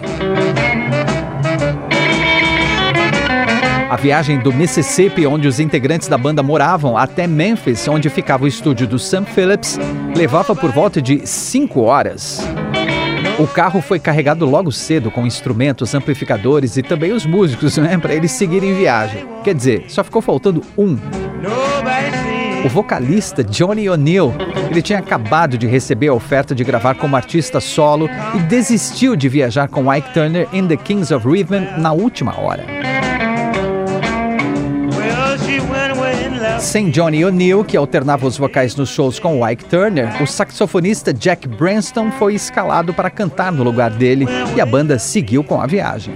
A 3.90 3.96
viagem 3.96 4.38
do 4.38 4.54
Mississippi, 4.54 5.26
onde 5.26 5.48
os 5.48 5.60
integrantes 5.60 6.08
da 6.08 6.18
banda 6.18 6.44
moravam, 6.44 6.96
até 6.96 7.26
Memphis, 7.26 7.88
onde 7.88 8.08
ficava 8.10 8.44
o 8.44 8.48
estúdio 8.48 8.86
do 8.86 9.00
Sam 9.00 9.26
Phillips, 9.26 9.80
levava 10.16 10.56
por 10.56 10.72
volta 10.72 11.02
de 11.02 11.26
5 11.26 11.82
horas. 11.82 12.48
O 13.40 13.48
carro 13.48 13.82
foi 13.82 14.00
carregado 14.00 14.46
logo 14.46 14.70
cedo 14.70 15.10
com 15.10 15.26
instrumentos, 15.26 15.96
amplificadores 15.96 16.76
e 16.76 16.84
também 16.84 17.14
os 17.14 17.26
músicos, 17.26 17.78
né, 17.78 17.98
para 17.98 18.14
eles 18.14 18.32
seguirem 18.32 18.74
viagem. 18.74 19.26
Quer 19.46 19.56
dizer, 19.56 19.86
só 19.88 20.04
ficou 20.04 20.22
faltando 20.22 20.62
um. 20.78 20.98
O 22.66 22.68
vocalista 22.68 23.42
Johnny 23.42 23.90
O'Neill, 23.90 24.34
ele 24.70 24.82
tinha 24.82 25.00
acabado 25.00 25.58
de 25.58 25.66
receber 25.66 26.10
a 26.10 26.14
oferta 26.14 26.54
de 26.54 26.66
gravar 26.66 26.96
como 26.96 27.16
artista 27.16 27.62
solo 27.62 28.10
e 28.36 28.40
desistiu 28.40 29.16
de 29.16 29.30
viajar 29.30 29.70
com 29.70 29.94
Ike 29.94 30.14
Turner 30.14 30.46
em 30.52 30.68
The 30.68 30.76
Kings 30.76 31.14
of 31.14 31.26
Rhythm 31.26 31.80
na 31.80 31.94
última 31.94 32.38
hora. 32.38 32.79
Sem 36.60 36.90
Johnny 36.90 37.24
O'Neill, 37.24 37.64
que 37.64 37.78
alternava 37.78 38.28
os 38.28 38.38
vocais 38.38 38.76
nos 38.76 38.90
shows 38.90 39.18
com 39.18 39.48
Ike 39.48 39.64
Turner, 39.66 40.22
o 40.22 40.28
saxofonista 40.28 41.14
Jack 41.14 41.48
Branston 41.48 42.12
foi 42.12 42.36
escalado 42.36 42.94
para 42.94 43.10
cantar 43.10 43.52
no 43.52 43.64
lugar 43.64 43.90
dele 43.92 44.26
e 44.56 44.60
a 44.60 44.66
banda 44.66 45.00
seguiu 45.00 45.42
com 45.42 45.62
a 45.62 45.66
viagem. 45.66 46.14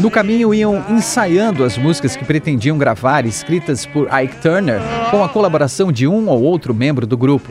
No 0.00 0.10
caminho 0.10 0.54
iam 0.54 0.82
ensaiando 0.88 1.64
as 1.64 1.76
músicas 1.76 2.16
que 2.16 2.24
pretendiam 2.24 2.78
gravar, 2.78 3.26
escritas 3.26 3.84
por 3.84 4.08
Ike 4.10 4.36
Turner, 4.36 4.80
com 5.10 5.22
a 5.22 5.28
colaboração 5.28 5.92
de 5.92 6.06
um 6.06 6.28
ou 6.28 6.42
outro 6.42 6.74
membro 6.74 7.06
do 7.06 7.16
grupo. 7.16 7.50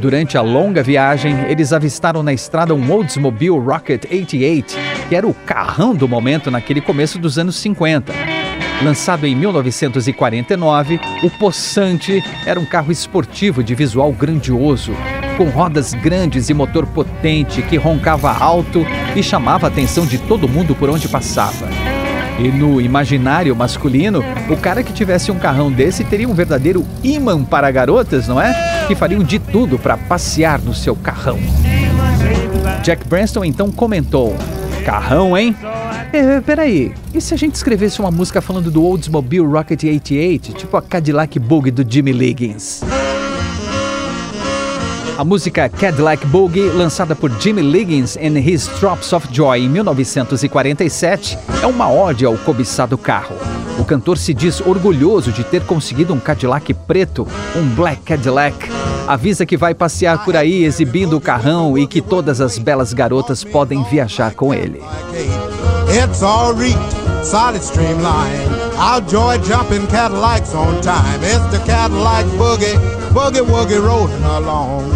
Durante 0.00 0.36
a 0.36 0.42
longa 0.42 0.82
viagem, 0.82 1.34
eles 1.48 1.72
avistaram 1.72 2.22
na 2.22 2.32
estrada 2.32 2.74
um 2.74 2.92
Oldsmobile 2.92 3.58
Rocket 3.58 4.04
88, 4.04 4.76
que 5.08 5.16
era 5.16 5.26
o 5.26 5.32
carrão 5.32 5.94
do 5.94 6.06
momento 6.06 6.50
naquele 6.50 6.82
começo 6.82 7.18
dos 7.18 7.38
anos 7.38 7.56
50. 7.56 8.41
Lançado 8.84 9.26
em 9.26 9.34
1949, 9.36 11.00
o 11.22 11.30
Possante 11.30 12.22
era 12.44 12.58
um 12.58 12.64
carro 12.64 12.90
esportivo 12.90 13.62
de 13.62 13.76
visual 13.76 14.12
grandioso, 14.12 14.92
com 15.36 15.44
rodas 15.44 15.94
grandes 15.94 16.48
e 16.48 16.54
motor 16.54 16.84
potente 16.86 17.62
que 17.62 17.76
roncava 17.76 18.36
alto 18.36 18.84
e 19.14 19.22
chamava 19.22 19.66
a 19.66 19.70
atenção 19.70 20.04
de 20.04 20.18
todo 20.18 20.48
mundo 20.48 20.74
por 20.74 20.90
onde 20.90 21.08
passava. 21.08 21.68
E 22.40 22.48
no 22.48 22.80
imaginário 22.80 23.54
masculino, 23.54 24.24
o 24.50 24.56
cara 24.56 24.82
que 24.82 24.92
tivesse 24.92 25.30
um 25.30 25.38
carrão 25.38 25.70
desse 25.70 26.02
teria 26.02 26.28
um 26.28 26.34
verdadeiro 26.34 26.84
imã 27.04 27.44
para 27.44 27.70
garotas, 27.70 28.26
não 28.26 28.40
é? 28.40 28.84
Que 28.88 28.96
fariam 28.96 29.22
de 29.22 29.38
tudo 29.38 29.78
para 29.78 29.96
passear 29.96 30.58
no 30.60 30.74
seu 30.74 30.96
carrão. 30.96 31.38
Jack 32.82 33.06
Branston 33.06 33.44
então 33.44 33.70
comentou: 33.70 34.36
Carrão, 34.84 35.38
hein? 35.38 35.54
É, 36.12 36.40
peraí, 36.40 36.92
e 37.14 37.20
se 37.20 37.32
a 37.32 37.36
gente 37.36 37.54
escrevesse 37.54 38.00
uma 38.00 38.10
música 38.10 38.40
falando 38.40 38.70
do 38.70 38.84
Oldsmobile 38.84 39.46
Rocket 39.46 39.84
88, 39.84 40.52
tipo 40.52 40.76
a 40.76 40.82
Cadillac 40.82 41.38
Bug 41.38 41.70
do 41.70 41.90
Jimmy 41.90 42.12
Liggins? 42.12 42.82
A 45.18 45.24
música 45.24 45.68
Cadillac 45.68 46.26
Boogie, 46.26 46.70
lançada 46.70 47.14
por 47.14 47.30
Jimmy 47.38 47.62
Liggins 47.62 48.16
em 48.16 48.36
His 48.38 48.66
Drops 48.80 49.12
of 49.12 49.28
Joy 49.30 49.60
em 49.60 49.68
1947, 49.68 51.38
é 51.62 51.66
uma 51.66 51.90
ode 51.90 52.24
ao 52.24 52.36
cobiçado 52.38 52.96
carro. 52.96 53.36
O 53.78 53.84
cantor 53.84 54.16
se 54.16 54.32
diz 54.32 54.60
orgulhoso 54.60 55.30
de 55.30 55.44
ter 55.44 55.64
conseguido 55.64 56.14
um 56.14 56.18
Cadillac 56.18 56.72
preto, 56.74 57.28
um 57.54 57.62
Black 57.74 58.02
Cadillac. 58.02 58.56
Avisa 59.06 59.44
que 59.44 59.56
vai 59.56 59.74
passear 59.74 60.24
por 60.24 60.34
aí 60.34 60.64
exibindo 60.64 61.16
o 61.16 61.20
carrão 61.20 61.76
e 61.76 61.86
que 61.86 62.00
todas 62.00 62.40
as 62.40 62.58
belas 62.58 62.92
garotas 62.92 63.44
podem 63.44 63.84
viajar 63.84 64.34
com 64.34 64.52
ele. 64.52 64.80
It's 65.94 66.22
all 66.22 66.54
solid 67.22 67.62
streamline. 67.62 68.48
Our 68.78 69.02
joy 69.02 69.36
jumping 69.44 69.86
Cadillacs 69.88 70.54
on 70.54 70.80
time. 70.82 71.20
It's 71.22 71.44
the 71.52 71.62
Cadillac 71.66 72.24
boogie, 72.38 72.78
boogie 73.12 73.44
woogie 73.44 73.78
rolling 73.78 74.22
along. 74.24 74.90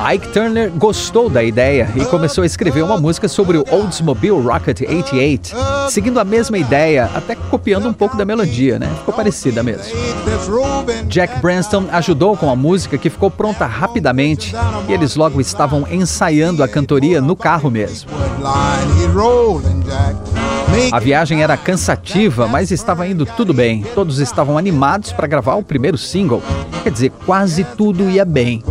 Ike 0.00 0.32
Turner 0.32 0.70
gostou 0.70 1.28
da 1.28 1.44
ideia 1.44 1.88
e 1.94 2.04
começou 2.06 2.42
a 2.42 2.46
escrever 2.46 2.82
uma 2.82 2.98
música 2.98 3.28
sobre 3.28 3.58
o 3.58 3.64
Oldsmobile 3.70 4.40
Rocket 4.40 4.80
88, 4.80 5.54
seguindo 5.90 6.18
a 6.18 6.24
mesma 6.24 6.56
ideia, 6.56 7.10
até 7.14 7.34
copiando 7.34 7.86
um 7.86 7.92
pouco 7.92 8.16
da 8.16 8.24
melodia, 8.24 8.78
né? 8.78 8.88
Ficou 8.98 9.12
parecida 9.14 9.62
mesmo. 9.62 9.84
Jack 11.06 11.38
Branston 11.40 11.84
ajudou 11.92 12.34
com 12.34 12.50
a 12.50 12.56
música 12.56 12.96
que 12.96 13.10
ficou 13.10 13.30
pronta 13.30 13.66
rapidamente 13.66 14.54
e 14.88 14.92
eles 14.92 15.16
logo 15.16 15.38
estavam 15.40 15.86
ensaiando 15.90 16.64
a 16.64 16.68
cantoria 16.68 17.20
no 17.20 17.36
carro 17.36 17.70
mesmo. 17.70 18.10
A 20.92 20.98
viagem 20.98 21.42
era 21.42 21.56
cansativa, 21.56 22.46
mas 22.46 22.70
estava 22.70 23.06
indo 23.06 23.26
tudo 23.26 23.52
bem. 23.52 23.82
Todos 23.94 24.18
estavam 24.18 24.56
animados 24.56 25.12
para 25.12 25.26
gravar 25.26 25.54
o 25.54 25.62
primeiro 25.62 25.98
single. 25.98 26.42
Quer 26.82 26.90
dizer, 26.90 27.10
quase 27.24 27.64
tudo 27.64 28.08
ia 28.08 28.24
bem. 28.24 28.62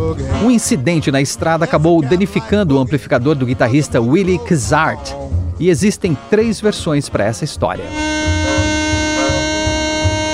Um 0.43 0.49
incidente 0.49 1.11
na 1.11 1.21
estrada 1.21 1.65
acabou 1.65 2.01
danificando 2.01 2.75
o 2.75 2.79
amplificador 2.79 3.35
do 3.35 3.45
guitarrista 3.45 4.01
Willie 4.01 4.39
Kazart. 4.39 5.13
E 5.59 5.69
existem 5.69 6.17
três 6.29 6.59
versões 6.59 7.09
para 7.09 7.25
essa 7.25 7.43
história. 7.43 7.83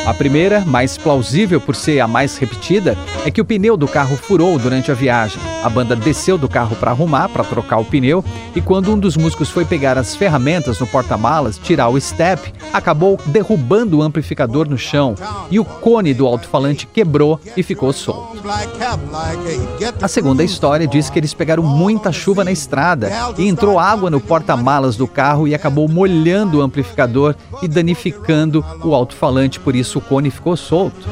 A 0.06 0.14
primeira, 0.14 0.64
mais 0.64 1.00
plausível 1.00 1.60
por 1.60 1.76
ser 1.76 2.00
a 2.00 2.08
mais 2.08 2.38
repetida, 2.38 2.96
é 3.26 3.32
que 3.32 3.42
o 3.42 3.46
pneu 3.46 3.76
do 3.76 3.88
carro 3.88 4.16
furou 4.16 4.60
durante 4.60 4.92
a 4.92 4.94
viagem. 4.94 5.42
A 5.64 5.70
banda 5.70 5.96
desceu 5.96 6.38
do 6.38 6.48
carro 6.48 6.76
para 6.76 6.92
arrumar, 6.92 7.28
para 7.28 7.44
trocar 7.44 7.78
o 7.80 7.86
pneu, 7.86 8.24
e 8.56 8.62
quando 8.62 8.94
um 8.94 9.00
dos 9.00 9.18
músicos 9.18 9.50
foi 9.50 9.66
pegar 9.66 9.98
as 9.98 10.16
ferramentas 10.16 10.80
no 10.80 10.86
porta-malas, 10.86 11.58
tirar 11.58 11.90
o 11.90 12.00
step, 12.00 12.54
acabou 12.72 13.20
derrubando 13.26 13.98
o 13.98 14.04
amplificador 14.04 14.70
no 14.70 14.78
chão 14.78 15.16
e 15.50 15.60
o 15.60 15.66
cone 15.66 16.14
do 16.14 16.28
alto-falante 16.28 16.86
quebrou 16.86 17.40
e 17.58 17.64
ficou 17.64 17.92
solto. 17.92 18.36
A 20.00 20.08
segunda 20.08 20.44
história 20.44 20.86
diz 20.86 21.10
que 21.10 21.18
eles 21.18 21.34
pegaram 21.34 21.64
muita 21.64 22.12
chuva 22.12 22.44
na 22.44 22.52
estrada 22.52 23.10
e 23.40 23.48
entrou 23.48 23.80
água 23.80 24.12
no 24.12 24.22
porta-malas 24.22 24.96
do 24.96 25.08
carro 25.08 25.48
e 25.48 25.56
acabou 25.56 25.88
molhando 25.88 26.60
o 26.60 26.62
amplificador 26.62 27.34
e 27.64 27.68
danificando 27.68 28.64
o 28.84 28.94
alto-falante, 28.94 29.60
por 29.60 29.76
isso 29.76 29.95
o 29.98 30.02
cone 30.02 30.30
ficou 30.30 30.56
solto. 30.56 31.08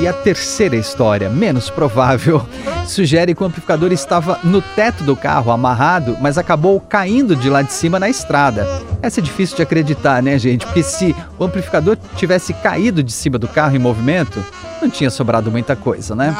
E 0.00 0.06
a 0.06 0.12
terceira 0.12 0.76
história, 0.76 1.28
menos 1.28 1.70
provável, 1.70 2.46
sugere 2.86 3.34
que 3.34 3.42
o 3.42 3.46
amplificador 3.46 3.92
estava 3.92 4.38
no 4.44 4.62
teto 4.62 5.02
do 5.02 5.16
carro, 5.16 5.50
amarrado, 5.50 6.16
mas 6.20 6.38
acabou 6.38 6.80
caindo 6.80 7.34
de 7.34 7.50
lá 7.50 7.62
de 7.62 7.72
cima 7.72 7.98
na 7.98 8.08
estrada. 8.08 8.66
Essa 9.02 9.18
é 9.18 9.22
difícil 9.22 9.56
de 9.56 9.62
acreditar, 9.62 10.22
né, 10.22 10.38
gente? 10.38 10.64
Porque 10.64 10.84
se 10.84 11.16
o 11.36 11.44
amplificador 11.44 11.98
tivesse 12.16 12.54
caído 12.54 13.02
de 13.02 13.10
cima 13.10 13.38
do 13.38 13.48
carro 13.48 13.74
em 13.74 13.80
movimento, 13.80 14.44
não 14.80 14.88
tinha 14.88 15.10
sobrado 15.10 15.50
muita 15.50 15.74
coisa, 15.74 16.14
né? 16.14 16.32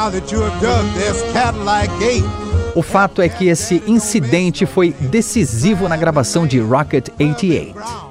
O 2.77 2.83
fato 2.83 3.21
é 3.21 3.29
que 3.29 3.49
esse 3.49 3.83
incidente 3.89 4.65
foi 4.67 4.93
decisivo 4.93 5.89
na 5.89 5.97
gravação 5.97 6.47
de 6.47 6.61
Rocket 6.61 7.09
88. 7.19 8.08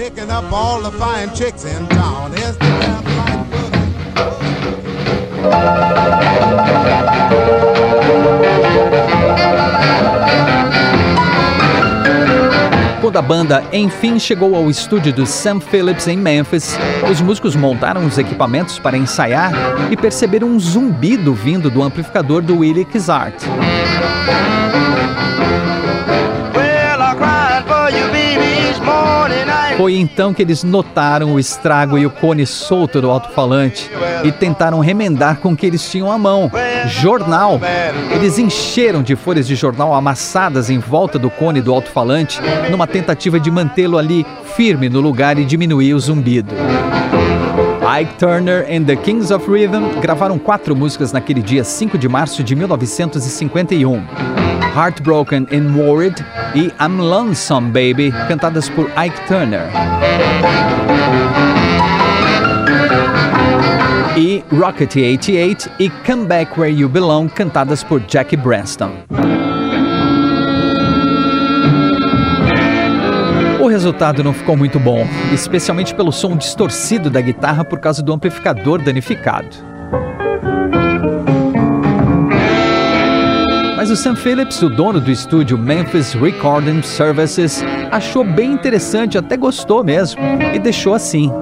Picking 0.00 0.30
up 0.30 0.50
all 0.50 0.80
the 0.80 0.90
fine 0.92 1.28
chicks 1.34 1.66
in 1.66 1.86
town. 1.88 2.30
The 2.30 2.56
Quando 13.02 13.18
a 13.18 13.22
banda 13.22 13.62
enfim 13.74 14.18
chegou 14.18 14.56
ao 14.56 14.70
estúdio 14.70 15.12
do 15.12 15.26
Sam 15.26 15.60
Phillips 15.60 16.08
em 16.08 16.16
Memphis, 16.16 16.78
os 17.10 17.20
músicos 17.20 17.54
montaram 17.54 18.06
os 18.06 18.16
equipamentos 18.16 18.78
para 18.78 18.96
ensaiar 18.96 19.52
e 19.90 19.96
perceberam 19.98 20.48
um 20.48 20.58
zumbido 20.58 21.34
vindo 21.34 21.70
do 21.70 21.82
amplificador 21.82 22.40
do 22.40 22.60
Willie 22.60 22.86
Kizart. 22.86 23.34
Foi 29.80 29.96
então 29.96 30.34
que 30.34 30.42
eles 30.42 30.62
notaram 30.62 31.32
o 31.32 31.40
estrago 31.40 31.96
e 31.96 32.04
o 32.04 32.10
cone 32.10 32.44
solto 32.44 33.00
do 33.00 33.10
alto-falante 33.10 33.90
e 34.22 34.30
tentaram 34.30 34.78
remendar 34.78 35.38
com 35.38 35.52
o 35.52 35.56
que 35.56 35.64
eles 35.64 35.90
tinham 35.90 36.12
à 36.12 36.18
mão. 36.18 36.52
Jornal. 36.86 37.58
Eles 38.14 38.38
encheram 38.38 39.02
de 39.02 39.16
folhas 39.16 39.46
de 39.46 39.54
jornal 39.54 39.94
amassadas 39.94 40.68
em 40.68 40.78
volta 40.78 41.18
do 41.18 41.30
cone 41.30 41.62
do 41.62 41.72
alto-falante 41.72 42.42
numa 42.70 42.86
tentativa 42.86 43.40
de 43.40 43.50
mantê-lo 43.50 43.96
ali 43.96 44.26
firme 44.54 44.90
no 44.90 45.00
lugar 45.00 45.38
e 45.38 45.46
diminuir 45.46 45.94
o 45.94 45.98
zumbido. 45.98 46.54
Ike 47.92 48.18
Turner 48.18 48.64
and 48.68 48.86
the 48.86 48.94
Kings 48.94 49.32
of 49.32 49.50
Rhythm 49.50 50.00
gravaram 50.00 50.38
quatro 50.38 50.76
músicas 50.76 51.10
naquele 51.10 51.42
dia 51.42 51.64
5 51.64 51.98
de 51.98 52.08
março 52.08 52.44
de 52.44 52.54
1951. 52.54 54.06
Heartbroken 54.76 55.48
and 55.50 55.74
Worried 55.76 56.24
e 56.54 56.70
I'm 56.78 57.00
Lonesome 57.00 57.72
Baby, 57.72 58.12
cantadas 58.28 58.68
por 58.68 58.88
Ike 58.96 59.20
Turner. 59.26 59.68
E 64.16 64.44
Rocket 64.52 64.94
88 64.94 65.68
e 65.80 65.90
Come 66.06 66.26
Back 66.26 66.60
Where 66.60 66.72
You 66.72 66.88
Belong, 66.88 67.26
cantadas 67.26 67.82
por 67.82 68.00
Jackie 68.06 68.36
Branston. 68.36 68.92
Resultado 73.80 74.22
não 74.22 74.34
ficou 74.34 74.58
muito 74.58 74.78
bom, 74.78 75.06
especialmente 75.32 75.94
pelo 75.94 76.12
som 76.12 76.36
distorcido 76.36 77.08
da 77.08 77.18
guitarra 77.18 77.64
por 77.64 77.78
causa 77.80 78.02
do 78.02 78.12
amplificador 78.12 78.82
danificado. 78.82 79.48
Mas 83.74 83.90
o 83.90 83.96
Sam 83.96 84.14
Phillips, 84.14 84.60
o 84.60 84.68
dono 84.68 85.00
do 85.00 85.10
estúdio 85.10 85.56
Memphis 85.56 86.12
Recording 86.12 86.82
Services, 86.82 87.64
achou 87.90 88.22
bem 88.22 88.52
interessante, 88.52 89.16
até 89.16 89.34
gostou 89.34 89.82
mesmo, 89.82 90.20
e 90.54 90.58
deixou 90.58 90.92
assim. 90.92 91.32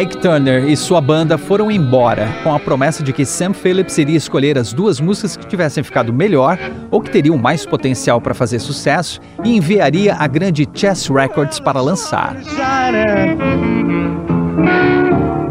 Ike 0.00 0.16
Turner 0.16 0.64
e 0.68 0.76
sua 0.76 1.00
banda 1.00 1.38
foram 1.38 1.70
embora, 1.70 2.26
com 2.42 2.52
a 2.52 2.58
promessa 2.58 3.00
de 3.00 3.12
que 3.12 3.24
Sam 3.24 3.52
Phillips 3.52 3.96
iria 3.96 4.16
escolher 4.16 4.58
as 4.58 4.72
duas 4.72 4.98
músicas 4.98 5.36
que 5.36 5.46
tivessem 5.46 5.84
ficado 5.84 6.12
melhor 6.12 6.58
ou 6.90 7.00
que 7.00 7.10
teriam 7.10 7.38
mais 7.38 7.64
potencial 7.64 8.20
para 8.20 8.34
fazer 8.34 8.58
sucesso 8.58 9.20
e 9.44 9.56
enviaria 9.56 10.16
a 10.16 10.26
grande 10.26 10.68
Chess 10.74 11.08
Records 11.08 11.60
para 11.60 11.80
lançar. 11.80 12.36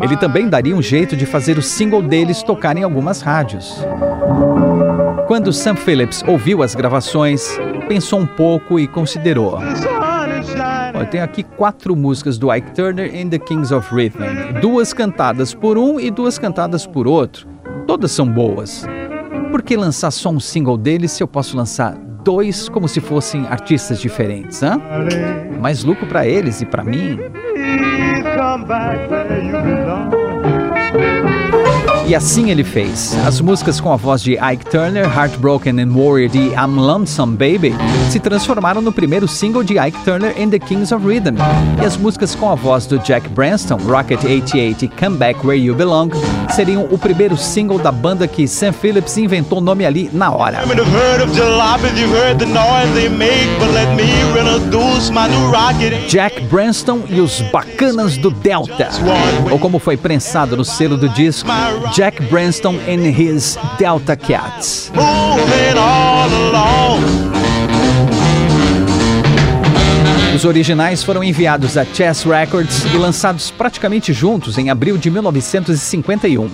Ele 0.01 0.17
também 0.17 0.49
daria 0.49 0.75
um 0.75 0.82
jeito 0.82 1.15
de 1.15 1.25
fazer 1.25 1.58
o 1.58 1.62
single 1.62 2.01
deles 2.01 2.43
tocar 2.43 2.75
em 2.75 2.84
algumas 2.84 3.21
rádios. 3.21 3.73
Quando 5.25 5.53
Sam 5.53 5.75
Phillips 5.75 6.21
ouviu 6.27 6.62
as 6.62 6.75
gravações, 6.75 7.47
pensou 7.88 8.19
um 8.19 8.25
pouco 8.25 8.77
e 8.77 8.89
considerou. 8.89 9.58
Eu 11.04 11.10
tenho 11.10 11.24
aqui 11.24 11.44
quatro 11.44 11.96
músicas 11.96 12.38
do 12.38 12.54
Ike 12.54 12.72
Turner 12.72 13.12
and 13.13 13.30
the 13.30 13.38
Kings 13.38 13.74
of 13.74 13.94
Rhythm, 13.94 14.60
duas 14.62 14.94
cantadas 14.94 15.54
por 15.54 15.78
um 15.78 16.00
e 16.00 16.10
duas 16.10 16.39
cantadas 16.39 16.88
por 16.88 17.08
outro. 17.08 17.48
Todas 17.86 18.12
são 18.12 18.26
boas. 18.26 18.86
Por 19.52 19.62
que 19.62 19.76
lançar 19.76 20.12
só 20.12 20.30
um 20.30 20.39
single 20.39 20.78
deles 20.78 21.12
se 21.12 21.22
eu 21.22 21.28
posso 21.28 21.58
lançar 21.58 21.94
dois 22.24 22.70
como 22.70 22.88
se 22.88 23.02
fossem 23.02 23.46
artistas 23.48 24.00
diferentes, 24.00 24.63
hã? 24.63 24.80
Mais 25.60 25.84
lucro 25.84 26.08
para 26.08 26.26
eles 26.26 26.62
e 26.62 26.66
para 26.66 26.84
mim 26.84 27.20
E 32.06 32.13
assim 32.13 32.52
ele 32.52 32.63
fez. 32.63 33.16
As 33.26 33.39
músicas 33.39 33.80
com 33.80 33.92
a 33.92 33.96
voz 33.96 34.22
de 34.22 34.34
Ike 34.34 34.66
Turner, 34.70 35.06
Heartbroken 35.06 35.80
and 35.80 35.94
Worried 35.94 36.38
e 36.38 36.50
I'm 36.50 36.76
Lonesome 36.76 37.38
Baby, 37.38 37.74
se 38.12 38.20
transformaram 38.20 38.82
no 38.82 38.92
primeiro 38.92 39.26
single 39.28 39.63
de 39.63 39.80
Ike 39.80 39.98
Turner 40.04 40.36
and 40.38 40.50
the 40.50 40.60
Kings 40.60 40.94
of 40.94 41.08
Rhythm. 41.08 41.36
E 41.82 41.86
as 41.86 41.96
músicas 41.96 42.36
com 42.36 42.50
a 42.50 42.56
voz 42.56 42.86
do 42.86 43.00
Jack 43.00 43.30
Branston, 43.30 43.78
Rocket 43.78 44.22
88 44.22 44.86
e 44.86 44.88
Come 44.89 45.18
Back 45.18 45.46
Where 45.46 45.58
You 45.60 45.76
Belong, 45.76 46.10
seriam 46.56 46.88
o 46.92 46.98
primeiro 46.98 47.36
single 47.36 47.80
da 47.80 47.92
banda 47.92 48.28
que 48.28 48.48
Sam 48.48 48.72
Phillips 48.72 49.18
inventou 49.18 49.58
o 49.58 49.62
nome 49.62 49.86
ali 49.86 50.10
na 50.13 50.32
hora. 50.32 50.60
Jack 56.08 56.42
Branston 56.46 57.02
e 57.10 57.20
os 57.20 57.42
Bacanas 57.52 58.18
do 58.18 58.30
Delta, 58.30 58.89
ou 59.52 59.58
como 59.58 59.80
foi 59.80 59.98
prensado 59.98 60.56
no 60.56 60.63
selo 60.63 60.96
do 60.96 61.10
disco, 61.10 61.50
Jack 61.94 62.22
Branston 62.24 62.76
and 62.88 63.08
his 63.08 63.58
Delta 63.78 64.16
Cats. 64.16 64.92
Os 70.36 70.46
originais 70.46 71.04
foram 71.04 71.24
enviados 71.24 71.78
a 71.78 71.86
Chess 71.86 72.24
Records 72.24 72.84
e 72.91 72.98
lançados 72.98 73.52
praticamente 73.52 74.12
juntos 74.12 74.58
em 74.58 74.69
abril 74.69 74.98
de 74.98 75.12
1951. 75.12 76.50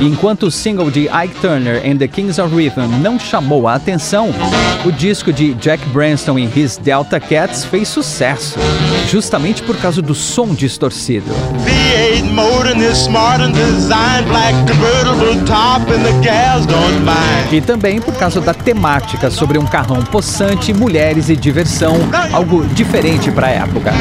E 0.00 0.06
enquanto 0.06 0.44
o 0.44 0.50
single 0.50 0.90
de 0.90 1.08
Ike 1.08 1.34
Turner 1.40 1.82
and 1.84 1.96
the 1.96 2.06
Kings 2.06 2.40
of 2.40 2.54
Rhythm 2.54 2.86
não 3.02 3.18
chamou 3.18 3.66
a 3.66 3.74
atenção, 3.74 4.30
o 4.84 4.92
disco 4.92 5.32
de 5.32 5.54
Jack 5.54 5.84
Branston 5.88 6.38
e 6.38 6.44
His 6.44 6.76
Delta 6.76 7.18
Cats 7.18 7.64
fez 7.64 7.88
sucesso, 7.88 8.58
justamente 9.10 9.62
por 9.62 9.76
causa 9.76 10.00
do 10.00 10.14
som 10.14 10.54
distorcido. 10.54 11.30
E 17.50 17.60
também 17.60 18.00
por 18.00 18.14
causa 18.14 18.40
da 18.40 18.54
temática 18.54 19.30
sobre 19.30 19.58
um 19.58 19.66
carrão 19.66 20.02
possante, 20.04 20.72
mulheres 20.72 21.28
e 21.28 21.36
diversão, 21.36 21.96
algo 22.32 22.64
diferente 22.66 23.30
para 23.30 23.48
a 23.48 23.50
época. 23.50 23.92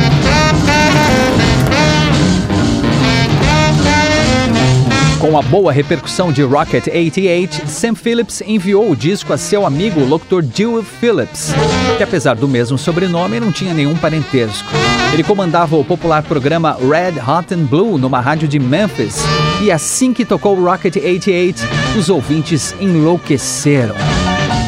Com 5.19 5.37
a 5.37 5.41
boa 5.41 5.69
repercussão 5.73 6.31
de 6.31 6.41
Rocket 6.43 6.87
88, 6.87 7.67
Sam 7.67 7.93
Phillips 7.93 8.41
enviou 8.41 8.89
o 8.89 8.95
disco 8.95 9.33
a 9.33 9.37
seu 9.37 9.65
amigo 9.65 9.99
locutor 9.99 10.41
Dewey 10.41 10.81
Phillips, 10.81 11.51
que 11.97 12.03
apesar 12.03 12.35
do 12.35 12.47
mesmo 12.47 12.77
sobrenome 12.77 13.37
não 13.37 13.51
tinha 13.51 13.73
nenhum 13.73 13.97
parentesco. 13.97 14.69
Ele 15.11 15.21
comandava 15.21 15.75
o 15.75 15.83
popular 15.83 16.23
programa 16.23 16.77
Red 16.79 17.19
Hot 17.19 17.53
and 17.53 17.65
Blue 17.65 17.97
numa 17.97 18.21
rádio 18.21 18.47
de 18.47 18.59
Memphis, 18.59 19.17
e 19.61 19.69
assim 19.69 20.13
que 20.13 20.23
tocou 20.23 20.55
Rocket 20.55 20.95
88, 20.95 21.67
os 21.97 22.09
ouvintes 22.09 22.73
enlouqueceram. 22.79 23.95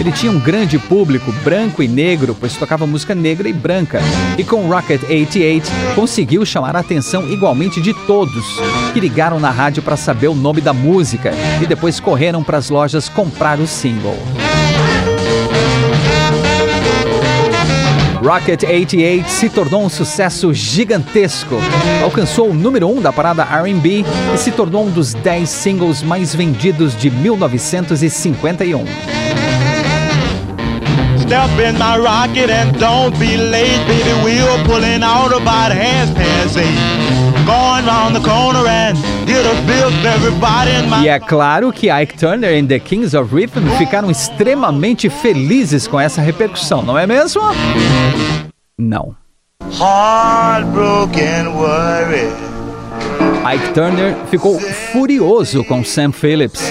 Ele 0.01 0.11
tinha 0.11 0.31
um 0.31 0.39
grande 0.39 0.79
público 0.79 1.31
branco 1.43 1.83
e 1.83 1.87
negro, 1.87 2.35
pois 2.37 2.55
tocava 2.55 2.87
música 2.87 3.13
negra 3.13 3.47
e 3.47 3.53
branca. 3.53 4.01
E 4.35 4.43
com 4.43 4.67
Rocket 4.67 5.03
88 5.03 5.69
conseguiu 5.93 6.43
chamar 6.43 6.75
a 6.75 6.79
atenção 6.79 7.31
igualmente 7.31 7.79
de 7.79 7.93
todos, 8.07 8.43
que 8.93 8.99
ligaram 8.99 9.39
na 9.39 9.51
rádio 9.51 9.83
para 9.83 9.95
saber 9.95 10.29
o 10.29 10.33
nome 10.33 10.59
da 10.59 10.73
música 10.73 11.31
e 11.61 11.67
depois 11.67 11.99
correram 11.99 12.43
para 12.43 12.57
as 12.57 12.71
lojas 12.71 13.09
comprar 13.09 13.59
o 13.59 13.67
single. 13.67 14.17
Rocket 18.23 18.63
88 18.63 19.29
se 19.29 19.49
tornou 19.49 19.83
um 19.83 19.89
sucesso 19.89 20.51
gigantesco. 20.51 21.57
Alcançou 22.01 22.49
o 22.49 22.55
número 22.55 22.87
1 22.87 22.97
um 22.97 23.01
da 23.01 23.13
parada 23.13 23.43
RB 23.43 24.03
e 24.33 24.37
se 24.39 24.49
tornou 24.49 24.87
um 24.87 24.89
dos 24.89 25.13
10 25.13 25.47
singles 25.47 26.01
mais 26.01 26.33
vendidos 26.33 26.97
de 26.97 27.11
1951. 27.11 29.20
Step 31.31 31.59
in 31.61 31.79
my 31.79 31.97
rocket 31.97 32.49
and 32.49 32.77
don't 32.77 33.17
be 33.17 33.37
late, 33.37 33.87
baby. 33.87 34.11
We're 34.21 34.65
pulling 34.65 35.01
out 35.01 35.31
about 35.31 35.71
half 35.71 36.13
past 36.13 36.57
eight. 36.57 36.75
Going 37.45 37.85
round 37.85 38.13
the 38.13 38.19
corner 38.19 38.67
and 38.67 38.97
get 39.25 39.45
a 39.45 39.55
everybody 40.05 40.71
in 40.71 40.89
my... 40.89 41.05
E 41.05 41.07
é 41.07 41.21
claro 41.21 41.71
que 41.71 41.89
Ike 41.89 42.17
Turner 42.17 42.53
and 42.53 42.67
the 42.67 42.79
Kings 42.79 43.15
of 43.15 43.33
Rhythm 43.33 43.65
ficaram 43.77 44.11
extremamente 44.11 45.09
felizes 45.09 45.87
com 45.87 45.97
essa 45.97 46.21
repercussão, 46.21 46.81
não 46.81 46.97
é 46.97 47.07
mesmo? 47.07 47.41
Não. 48.77 49.15
Heartbroken 49.79 51.47
worry 51.55 52.60
Ike 53.53 53.73
Turner 53.73 54.15
ficou 54.27 54.59
furioso 54.59 55.63
com 55.63 55.83
Sam 55.83 56.11
Phillips, 56.11 56.61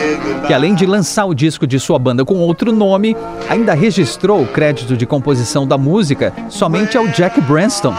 que 0.47 0.55
além 0.55 0.75
de 0.75 0.87
lançar 0.87 1.25
o 1.27 1.35
disco 1.35 1.67
de 1.67 1.81
sua 1.81 1.99
banda 1.99 2.25
com 2.25 2.37
outro 2.39 2.73
nome, 2.73 3.17
ainda 3.49 3.75
registrou 3.75 4.41
o 4.41 4.47
crédito 4.47 4.97
de 4.97 5.05
composição 5.05 5.67
da 5.67 5.77
música 5.77 6.33
somente 6.49 6.97
ao 6.97 7.09
Jack 7.09 7.41
Branston. 7.41 7.93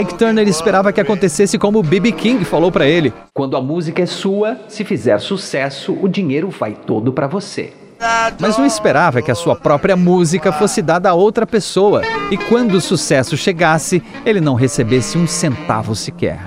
Ike 0.00 0.14
Turner 0.14 0.48
esperava 0.48 0.92
que 0.92 1.00
acontecesse 1.00 1.56
como 1.56 1.82
B.B. 1.82 2.12
King 2.12 2.44
falou 2.44 2.72
para 2.72 2.86
ele: 2.86 3.12
"Quando 3.32 3.56
a 3.56 3.62
música 3.62 4.02
é 4.02 4.06
sua, 4.06 4.58
se 4.68 4.84
fizer 4.84 5.18
sucesso, 5.20 5.96
o 6.02 6.08
dinheiro 6.08 6.50
vai 6.50 6.72
todo 6.72 7.12
para 7.12 7.28
você." 7.28 7.83
Mas 8.38 8.58
não 8.58 8.66
esperava 8.66 9.22
que 9.22 9.30
a 9.30 9.34
sua 9.34 9.56
própria 9.56 9.96
música 9.96 10.52
fosse 10.52 10.82
dada 10.82 11.10
a 11.10 11.14
outra 11.14 11.46
pessoa 11.46 12.02
e 12.30 12.36
quando 12.36 12.74
o 12.74 12.80
sucesso 12.80 13.36
chegasse, 13.36 14.02
ele 14.24 14.40
não 14.40 14.54
recebesse 14.54 15.16
um 15.16 15.26
centavo 15.26 15.94
sequer. 15.94 16.40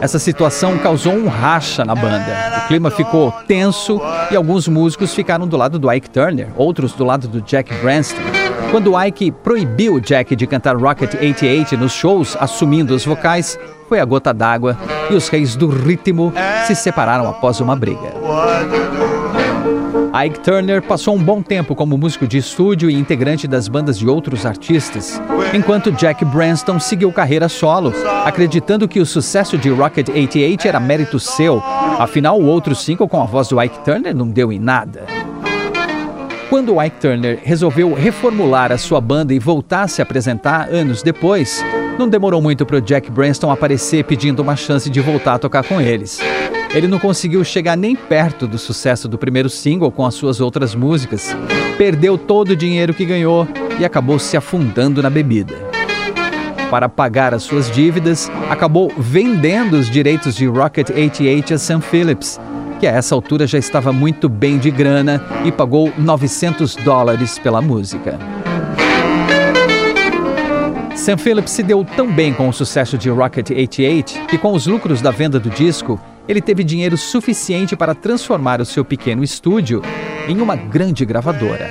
Essa 0.00 0.18
situação 0.18 0.78
causou 0.78 1.14
um 1.14 1.28
racha 1.28 1.84
na 1.84 1.94
banda. 1.94 2.64
O 2.64 2.66
clima 2.66 2.90
ficou 2.90 3.32
tenso 3.46 4.00
e 4.30 4.36
alguns 4.36 4.66
músicos 4.66 5.14
ficaram 5.14 5.46
do 5.46 5.56
lado 5.56 5.78
do 5.78 5.90
Ike 5.92 6.10
Turner, 6.10 6.48
outros 6.56 6.92
do 6.92 7.04
lado 7.04 7.28
do 7.28 7.40
Jack 7.40 7.72
Branston. 7.76 8.41
Quando 8.72 8.98
Ike 8.98 9.30
proibiu 9.30 10.00
Jack 10.00 10.34
de 10.34 10.46
cantar 10.46 10.74
Rocket 10.76 11.12
88 11.14 11.76
nos 11.76 11.92
shows, 11.92 12.34
assumindo 12.40 12.94
os 12.94 13.04
vocais, 13.04 13.58
foi 13.86 14.00
a 14.00 14.04
gota 14.06 14.32
d'água 14.32 14.78
e 15.10 15.14
os 15.14 15.28
reis 15.28 15.54
do 15.54 15.68
ritmo 15.68 16.32
se 16.66 16.74
separaram 16.74 17.28
após 17.28 17.60
uma 17.60 17.76
briga. 17.76 18.14
Ike 20.24 20.40
Turner 20.40 20.80
passou 20.80 21.14
um 21.14 21.22
bom 21.22 21.42
tempo 21.42 21.74
como 21.74 21.98
músico 21.98 22.26
de 22.26 22.38
estúdio 22.38 22.88
e 22.88 22.94
integrante 22.94 23.46
das 23.46 23.68
bandas 23.68 23.98
de 23.98 24.08
outros 24.08 24.46
artistas, 24.46 25.20
enquanto 25.52 25.92
Jack 25.92 26.24
Branston 26.24 26.80
seguiu 26.80 27.12
carreira 27.12 27.50
solo, 27.50 27.92
acreditando 28.24 28.88
que 28.88 29.00
o 29.00 29.06
sucesso 29.06 29.58
de 29.58 29.68
Rocket 29.68 30.08
88 30.08 30.66
era 30.66 30.80
mérito 30.80 31.20
seu, 31.20 31.62
afinal 31.98 32.40
o 32.40 32.46
outro 32.46 32.74
single 32.74 33.06
com 33.06 33.20
a 33.20 33.26
voz 33.26 33.48
do 33.48 33.62
Ike 33.62 33.84
Turner 33.84 34.16
não 34.16 34.30
deu 34.30 34.50
em 34.50 34.58
nada. 34.58 35.21
Quando 36.52 36.78
Ike 36.82 37.00
Turner 37.00 37.40
resolveu 37.42 37.94
reformular 37.94 38.70
a 38.72 38.76
sua 38.76 39.00
banda 39.00 39.32
e 39.32 39.38
voltar 39.38 39.84
a 39.84 39.88
se 39.88 40.02
apresentar 40.02 40.68
anos 40.68 41.02
depois, 41.02 41.64
não 41.98 42.06
demorou 42.06 42.42
muito 42.42 42.66
para 42.66 42.76
o 42.76 42.80
Jack 42.82 43.10
Branston 43.10 43.50
aparecer 43.50 44.04
pedindo 44.04 44.42
uma 44.42 44.54
chance 44.54 44.90
de 44.90 45.00
voltar 45.00 45.32
a 45.32 45.38
tocar 45.38 45.64
com 45.64 45.80
eles. 45.80 46.20
Ele 46.74 46.86
não 46.86 46.98
conseguiu 46.98 47.42
chegar 47.42 47.74
nem 47.74 47.96
perto 47.96 48.46
do 48.46 48.58
sucesso 48.58 49.08
do 49.08 49.16
primeiro 49.16 49.48
single 49.48 49.90
com 49.90 50.04
as 50.04 50.12
suas 50.12 50.42
outras 50.42 50.74
músicas, 50.74 51.34
perdeu 51.78 52.18
todo 52.18 52.50
o 52.50 52.56
dinheiro 52.56 52.92
que 52.92 53.06
ganhou 53.06 53.48
e 53.80 53.84
acabou 53.86 54.18
se 54.18 54.36
afundando 54.36 55.02
na 55.02 55.08
bebida. 55.08 55.54
Para 56.70 56.86
pagar 56.86 57.32
as 57.32 57.44
suas 57.44 57.70
dívidas, 57.70 58.30
acabou 58.50 58.92
vendendo 58.98 59.78
os 59.78 59.88
direitos 59.88 60.36
de 60.36 60.44
Rocket 60.44 60.90
88 60.90 61.54
a 61.54 61.58
Sam 61.58 61.80
Phillips, 61.80 62.38
que 62.82 62.86
a 62.88 62.90
essa 62.90 63.14
altura 63.14 63.46
já 63.46 63.58
estava 63.58 63.92
muito 63.92 64.28
bem 64.28 64.58
de 64.58 64.68
grana 64.68 65.24
e 65.44 65.52
pagou 65.52 65.92
900 65.96 66.74
dólares 66.74 67.38
pela 67.38 67.62
música. 67.62 68.18
Sam 70.96 71.16
Phillips 71.16 71.52
se 71.52 71.62
deu 71.62 71.84
tão 71.84 72.12
bem 72.12 72.34
com 72.34 72.48
o 72.48 72.52
sucesso 72.52 72.98
de 72.98 73.08
Rocket 73.08 73.50
88 73.50 74.26
que, 74.26 74.36
com 74.36 74.52
os 74.52 74.66
lucros 74.66 75.00
da 75.00 75.12
venda 75.12 75.38
do 75.38 75.48
disco, 75.48 76.00
ele 76.26 76.40
teve 76.40 76.64
dinheiro 76.64 76.98
suficiente 76.98 77.76
para 77.76 77.94
transformar 77.94 78.60
o 78.60 78.64
seu 78.64 78.84
pequeno 78.84 79.22
estúdio 79.22 79.80
em 80.26 80.40
uma 80.40 80.56
grande 80.56 81.04
gravadora. 81.04 81.70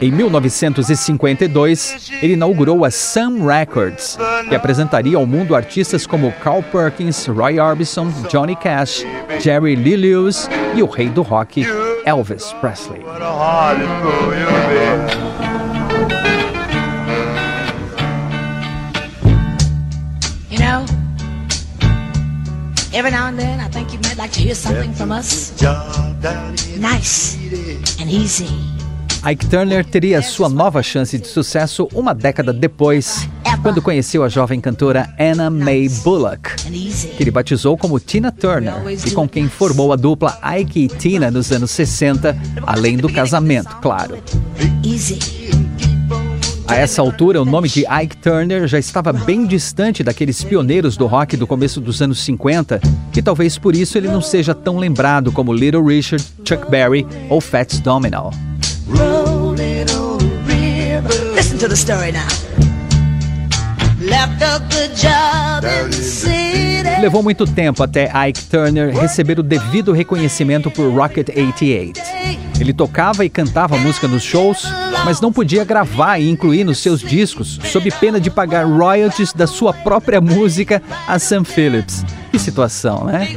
Em 0.00 0.10
1952, 0.10 2.10
ele 2.22 2.32
inaugurou 2.32 2.84
a 2.84 2.90
Sun 2.90 3.46
Records, 3.46 4.18
que 4.48 4.54
apresentaria 4.54 5.16
ao 5.16 5.26
mundo 5.26 5.54
artistas 5.54 6.06
como 6.06 6.32
Carl 6.42 6.62
Perkins, 6.62 7.26
Roy 7.26 7.60
Orbison, 7.60 8.10
Johnny 8.28 8.56
Cash, 8.56 9.04
Jerry 9.40 9.76
Lee 9.76 9.96
Lewis 9.96 10.48
e 10.74 10.82
o 10.82 10.86
rei 10.86 11.08
do 11.08 11.22
rock, 11.22 11.64
Elvis 12.04 12.52
Presley. 12.60 13.00
Every 22.94 23.10
now 23.10 23.26
and 23.26 23.38
then, 23.38 23.58
I 23.58 23.68
think 23.68 23.90
you 23.90 23.98
might 24.00 24.18
like 24.18 24.32
to 24.32 24.40
hear 24.40 24.54
something 24.54 24.92
from 24.92 25.12
us. 25.12 25.58
Nice 26.78 27.36
and 27.98 28.10
easy. 28.10 28.81
Ike 29.24 29.46
Turner 29.46 29.84
teria 29.84 30.20
sua 30.20 30.48
nova 30.48 30.82
chance 30.82 31.16
de 31.16 31.28
sucesso 31.28 31.88
uma 31.94 32.12
década 32.12 32.52
depois, 32.52 33.28
quando 33.62 33.80
conheceu 33.80 34.24
a 34.24 34.28
jovem 34.28 34.60
cantora 34.60 35.14
Anna 35.16 35.48
Mae 35.48 35.88
Bullock, 35.88 36.56
que 37.16 37.22
ele 37.22 37.30
batizou 37.30 37.78
como 37.78 38.00
Tina 38.00 38.32
Turner 38.32 38.74
e 39.06 39.12
com 39.12 39.28
quem 39.28 39.48
formou 39.48 39.92
a 39.92 39.96
dupla 39.96 40.36
Ike 40.58 40.80
e 40.80 40.88
Tina 40.88 41.30
nos 41.30 41.52
anos 41.52 41.70
60, 41.70 42.36
além 42.66 42.96
do 42.96 43.08
casamento, 43.08 43.76
claro. 43.76 44.18
A 46.66 46.74
essa 46.74 47.00
altura, 47.00 47.40
o 47.40 47.44
nome 47.44 47.68
de 47.68 47.84
Ike 47.86 48.16
Turner 48.16 48.66
já 48.66 48.78
estava 48.78 49.12
bem 49.12 49.46
distante 49.46 50.02
daqueles 50.02 50.42
pioneiros 50.42 50.96
do 50.96 51.06
rock 51.06 51.36
do 51.36 51.46
começo 51.46 51.80
dos 51.80 52.02
anos 52.02 52.18
50, 52.24 52.80
e 53.16 53.22
talvez 53.22 53.56
por 53.56 53.76
isso 53.76 53.96
ele 53.96 54.08
não 54.08 54.20
seja 54.20 54.52
tão 54.52 54.78
lembrado 54.78 55.30
como 55.30 55.52
Little 55.52 55.84
Richard, 55.84 56.24
Chuck 56.44 56.68
Berry 56.68 57.06
ou 57.30 57.40
Fats 57.40 57.78
Domino. 57.78 58.51
Listen 61.34 61.58
to 61.58 61.68
the 61.68 61.76
story 61.76 62.12
now. 62.12 62.28
Left 64.00 64.42
a 64.42 64.58
good 64.70 64.94
job 64.96 65.64
in 65.64 65.90
the 65.90 66.02
city. 66.02 67.00
Levou 67.00 67.22
muito 67.22 67.44
tempo 67.44 67.82
até 67.82 68.10
Ike 68.28 68.44
Turner 68.44 68.94
receber 68.94 69.38
o 69.38 69.42
devido 69.42 69.92
reconhecimento 69.92 70.70
por 70.70 70.92
Rocket 70.92 71.28
88. 71.28 72.00
Ele 72.60 72.72
tocava 72.72 73.24
e 73.24 73.28
cantava 73.28 73.76
música 73.76 74.06
nos 74.06 74.22
shows, 74.22 74.64
mas 75.04 75.20
não 75.20 75.32
podia 75.32 75.64
gravar 75.64 76.18
e 76.18 76.30
incluir 76.30 76.62
nos 76.62 76.78
seus 76.78 77.00
discos, 77.00 77.58
sob 77.64 77.90
pena 77.90 78.20
de 78.20 78.30
pagar 78.30 78.64
royalties 78.66 79.32
da 79.32 79.48
sua 79.48 79.72
própria 79.72 80.20
música 80.20 80.80
a 81.08 81.18
Sam 81.18 81.42
Phillips. 81.42 82.04
Que 82.30 82.38
situação, 82.38 83.04
né? 83.04 83.36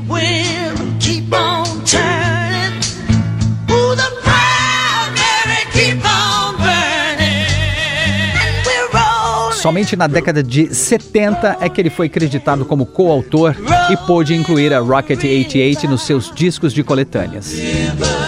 Somente 9.65 9.95
na 9.95 10.05
década 10.05 10.43
de 10.43 10.75
70 10.75 11.57
é 11.59 11.67
que 11.67 11.81
ele 11.81 11.89
foi 11.89 12.05
acreditado 12.05 12.63
como 12.65 12.85
coautor 12.85 13.55
e 13.89 13.97
pôde 13.97 14.35
incluir 14.35 14.71
a 14.71 14.79
Rocket 14.79 15.23
88 15.23 15.87
nos 15.87 16.03
seus 16.03 16.31
discos 16.31 16.71
de 16.71 16.83
coletâneas. 16.83 17.51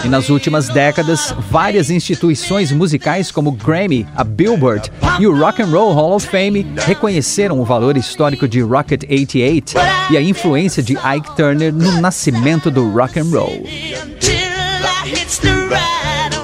E 0.04 0.08
nas 0.08 0.30
últimas 0.30 0.66
décadas, 0.66 1.32
várias 1.48 1.90
instituições 1.90 2.72
musicais 2.72 3.30
como 3.30 3.50
o 3.50 3.52
Grammy, 3.52 4.04
a 4.16 4.24
Billboard 4.24 4.90
e 5.20 5.28
o 5.28 5.38
Rock 5.38 5.62
and 5.62 5.66
Roll 5.66 5.92
Hall 5.92 6.16
of 6.16 6.26
Fame 6.26 6.66
reconheceram 6.78 7.60
o 7.60 7.64
valor 7.64 7.96
histórico 7.96 8.48
de 8.48 8.60
Rocket 8.60 9.04
88 9.08 9.74
e 10.10 10.16
a 10.16 10.20
influência 10.20 10.82
de 10.82 10.94
Ike 10.94 11.36
Turner 11.36 11.72
no 11.72 12.00
nascimento 12.00 12.68
do 12.68 12.90
rock 12.90 13.16
and 13.20 13.30
roll. 13.30 13.62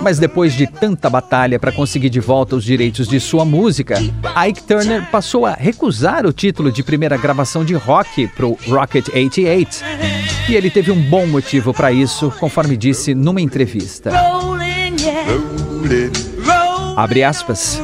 Mas 0.05 0.19
depois 0.19 0.53
de 0.53 0.67
tanta 0.67 1.09
batalha 1.09 1.59
para 1.59 1.73
conseguir 1.73 2.11
de 2.11 2.21
volta 2.21 2.55
os 2.57 2.63
direitos 2.63 3.09
de 3.09 3.19
sua 3.19 3.43
música, 3.43 3.95
Ike 4.47 4.63
Turner 4.63 5.11
passou 5.11 5.47
a 5.47 5.55
recusar 5.55 6.27
o 6.27 6.33
título 6.33 6.71
de 6.71 6.83
primeira 6.83 7.17
gravação 7.17 7.65
de 7.65 7.73
rock 7.73 8.29
para 8.29 8.45
o 8.45 8.59
Rocket 8.69 9.09
88. 9.09 9.83
E 10.51 10.55
ele 10.55 10.69
teve 10.69 10.91
um 10.91 11.01
bom 11.09 11.27
motivo 11.27 11.73
para 11.73 11.91
isso, 11.91 12.31
conforme 12.39 12.77
disse 12.77 13.15
numa 13.15 13.41
entrevista. 13.41 14.11
Abre 16.99 17.25
aspas. 17.25 17.81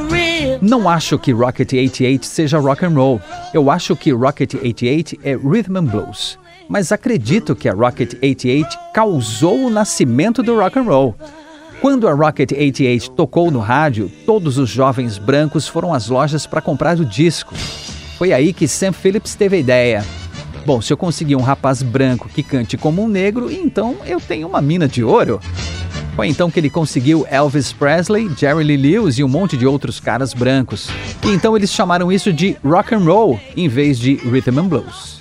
Não 0.61 0.87
acho 0.87 1.17
que 1.17 1.31
Rocket 1.31 1.73
88 1.73 2.23
seja 2.23 2.59
rock 2.59 2.85
and 2.85 2.89
roll. 2.93 3.19
Eu 3.51 3.71
acho 3.71 3.95
que 3.95 4.11
Rocket 4.11 4.53
88 4.53 5.17
é 5.23 5.35
rhythm 5.35 5.75
and 5.75 5.85
blues. 5.85 6.37
Mas 6.69 6.91
acredito 6.91 7.55
que 7.55 7.67
a 7.67 7.73
Rocket 7.73 8.13
88 8.21 8.77
causou 8.93 9.65
o 9.65 9.69
nascimento 9.71 10.43
do 10.43 10.55
rock 10.55 10.77
and 10.77 10.83
roll. 10.83 11.15
Quando 11.81 12.07
a 12.07 12.13
Rocket 12.13 12.51
88 12.51 13.09
tocou 13.09 13.49
no 13.49 13.57
rádio, 13.57 14.11
todos 14.23 14.59
os 14.59 14.69
jovens 14.69 15.17
brancos 15.17 15.67
foram 15.67 15.91
às 15.91 16.09
lojas 16.09 16.45
para 16.45 16.61
comprar 16.61 16.99
o 16.99 17.05
disco. 17.05 17.55
Foi 18.19 18.31
aí 18.31 18.53
que 18.53 18.67
Sam 18.67 18.91
Phillips 18.93 19.33
teve 19.33 19.55
a 19.55 19.59
ideia. 19.59 20.05
Bom, 20.63 20.79
se 20.79 20.93
eu 20.93 20.97
conseguir 20.97 21.35
um 21.35 21.41
rapaz 21.41 21.81
branco 21.81 22.29
que 22.29 22.43
cante 22.43 22.77
como 22.77 23.03
um 23.03 23.07
negro, 23.07 23.51
então 23.51 23.97
eu 24.05 24.21
tenho 24.21 24.47
uma 24.47 24.61
mina 24.61 24.87
de 24.87 25.03
ouro. 25.03 25.39
Foi 26.15 26.27
então 26.27 26.51
que 26.51 26.59
ele 26.59 26.69
conseguiu 26.69 27.25
Elvis 27.27 27.73
Presley, 27.73 28.29
Jerry 28.37 28.63
Lee 28.63 28.77
Lewis 28.77 29.17
e 29.17 29.23
um 29.23 29.27
monte 29.27 29.57
de 29.57 29.65
outros 29.65 29.99
caras 29.99 30.35
brancos. 30.35 30.87
E 31.23 31.29
então 31.29 31.57
eles 31.57 31.71
chamaram 31.71 32.11
isso 32.11 32.31
de 32.31 32.55
rock 32.63 32.93
and 32.93 32.99
roll 32.99 33.39
em 33.57 33.67
vez 33.67 33.97
de 33.97 34.17
rhythm 34.17 34.59
and 34.59 34.67
blues. 34.67 35.19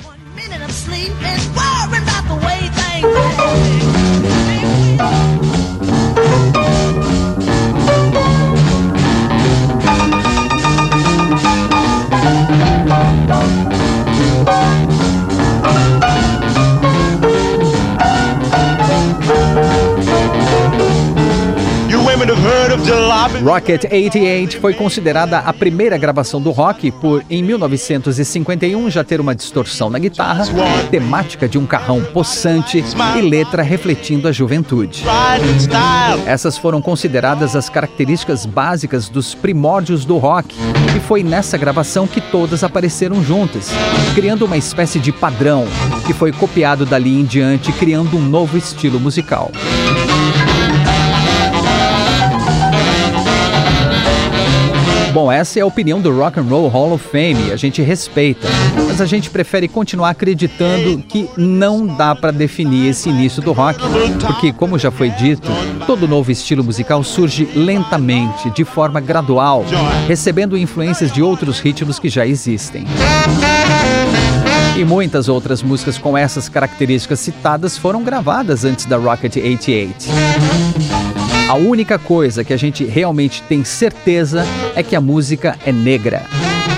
Rocket 23.42 23.84
88 23.84 24.60
foi 24.60 24.72
considerada 24.72 25.38
a 25.38 25.52
primeira 25.52 25.98
gravação 25.98 26.40
do 26.40 26.50
rock 26.50 26.90
por, 26.90 27.22
em 27.28 27.42
1951, 27.42 28.90
já 28.90 29.04
ter 29.04 29.20
uma 29.20 29.34
distorção 29.34 29.90
na 29.90 29.98
guitarra, 29.98 30.44
temática 30.90 31.46
de 31.48 31.58
um 31.58 31.66
carrão 31.66 32.02
possante 32.02 32.82
e 33.16 33.20
letra 33.20 33.62
refletindo 33.62 34.26
a 34.26 34.32
juventude. 34.32 35.04
Essas 36.26 36.56
foram 36.56 36.80
consideradas 36.80 37.54
as 37.54 37.68
características 37.68 38.46
básicas 38.46 39.08
dos 39.08 39.34
primórdios 39.34 40.04
do 40.04 40.16
rock, 40.16 40.54
e 40.96 41.00
foi 41.00 41.22
nessa 41.22 41.58
gravação 41.58 42.06
que 42.06 42.20
todas 42.20 42.64
apareceram 42.64 43.22
juntas, 43.22 43.70
criando 44.14 44.46
uma 44.46 44.56
espécie 44.56 44.98
de 44.98 45.12
padrão 45.12 45.66
que 46.06 46.14
foi 46.14 46.32
copiado 46.32 46.86
dali 46.86 47.20
em 47.20 47.24
diante, 47.24 47.72
criando 47.72 48.16
um 48.16 48.22
novo 48.22 48.56
estilo 48.56 48.98
musical. 48.98 49.50
Bom, 55.12 55.30
essa 55.30 55.58
é 55.58 55.62
a 55.62 55.66
opinião 55.66 56.00
do 56.00 56.16
Rock 56.16 56.38
and 56.38 56.44
Roll 56.44 56.68
Hall 56.68 56.92
of 56.92 57.04
Fame, 57.08 57.50
a 57.52 57.56
gente 57.56 57.82
respeita, 57.82 58.46
mas 58.86 59.00
a 59.00 59.06
gente 59.06 59.28
prefere 59.28 59.66
continuar 59.66 60.10
acreditando 60.10 61.02
que 61.02 61.28
não 61.36 61.84
dá 61.84 62.14
para 62.14 62.30
definir 62.30 62.90
esse 62.90 63.08
início 63.08 63.42
do 63.42 63.52
rock, 63.52 63.80
porque 64.24 64.52
como 64.52 64.78
já 64.78 64.90
foi 64.90 65.10
dito, 65.10 65.48
todo 65.84 66.06
novo 66.06 66.30
estilo 66.30 66.62
musical 66.62 67.02
surge 67.02 67.44
lentamente, 67.56 68.50
de 68.50 68.64
forma 68.64 69.00
gradual, 69.00 69.64
recebendo 70.06 70.56
influências 70.56 71.10
de 71.10 71.20
outros 71.20 71.58
ritmos 71.58 71.98
que 71.98 72.08
já 72.08 72.24
existem. 72.24 72.84
E 74.76 74.84
muitas 74.84 75.28
outras 75.28 75.60
músicas 75.60 75.98
com 75.98 76.16
essas 76.16 76.48
características 76.48 77.18
citadas 77.18 77.76
foram 77.76 78.04
gravadas 78.04 78.64
antes 78.64 78.86
da 78.86 78.96
Rocket 78.96 79.36
88. 79.36 80.99
A 81.50 81.54
única 81.54 81.98
coisa 81.98 82.44
que 82.44 82.52
a 82.52 82.56
gente 82.56 82.84
realmente 82.84 83.42
tem 83.42 83.64
certeza 83.64 84.46
é 84.76 84.84
que 84.84 84.94
a 84.94 85.00
música 85.00 85.58
é 85.66 85.72
negra. 85.72 86.24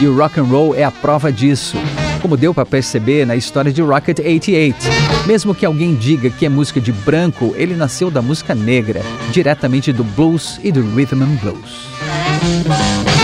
E 0.00 0.06
o 0.06 0.16
rock 0.16 0.40
and 0.40 0.44
roll 0.44 0.74
é 0.74 0.82
a 0.82 0.90
prova 0.90 1.30
disso. 1.30 1.76
Como 2.22 2.38
deu 2.38 2.54
para 2.54 2.64
perceber 2.64 3.26
na 3.26 3.36
história 3.36 3.70
de 3.70 3.82
Rocket 3.82 4.20
88. 4.20 4.78
Mesmo 5.26 5.54
que 5.54 5.66
alguém 5.66 5.94
diga 5.94 6.30
que 6.30 6.46
é 6.46 6.48
música 6.48 6.80
de 6.80 6.90
branco, 6.90 7.52
ele 7.54 7.76
nasceu 7.76 8.10
da 8.10 8.22
música 8.22 8.54
negra, 8.54 9.02
diretamente 9.30 9.92
do 9.92 10.04
blues 10.04 10.58
e 10.64 10.72
do 10.72 10.80
rhythm 10.94 11.20
and 11.20 11.36
blues. 11.42 13.21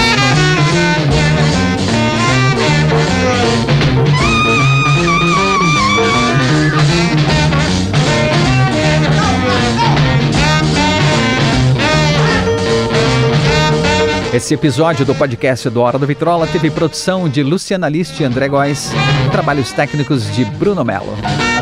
Esse 14.33 14.53
episódio 14.53 15.07
do 15.07 15.15
podcast 15.15 15.71
do 15.71 15.81
Hora 15.81 15.99
do 15.99 16.07
Vitrola 16.07 16.47
teve 16.47 16.71
produção 16.71 17.31
de 17.31 17.43
Luciana 17.43 17.89
List 17.89 18.21
e 18.21 18.25
André 18.25 18.47
Góes, 18.47 18.91
trabalhos 19.33 19.73
técnicos 19.73 20.31
de 20.35 20.45
Bruno 20.45 20.85
Melo. 20.85 21.17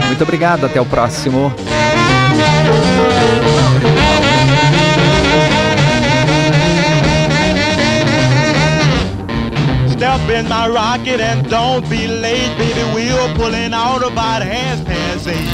Muito 0.07 0.23
obrigado, 0.25 0.67
até 0.67 0.81
o 0.81 0.85
próximo. 0.85 1.53
Step 9.91 10.29
in 10.29 10.49
my 10.49 10.67
rocket 10.67 11.21
and 11.21 11.49
don't 11.49 11.89
be 11.89 12.09
late, 12.09 12.51
baby. 12.59 12.83
We're 12.93 13.35
pulling 13.37 13.73
out 13.73 14.03
about 14.03 14.43
half 14.43 14.85
past 14.85 15.29
eight. 15.29 15.49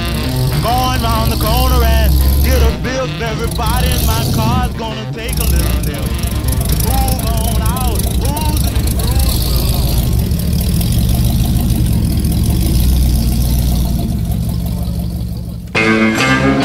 Going 0.63 1.03
round 1.03 1.31
the 1.31 1.37
corner 1.37 1.85
and 1.85 2.11
get 2.43 2.61
a 2.63 2.71
bill. 2.83 3.07
Everybody 3.23 3.89
in 3.89 4.07
my 4.07 4.25
car's 4.35 4.73
gonna 4.79 5.13
take 5.13 5.39
a 5.39 5.45
little 5.45 5.83
nip. 5.85 6.32
Thank 16.43 16.57
you. 16.57 16.62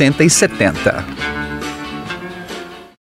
60 0.00 0.24
e 0.24 0.30
70. 0.30 1.39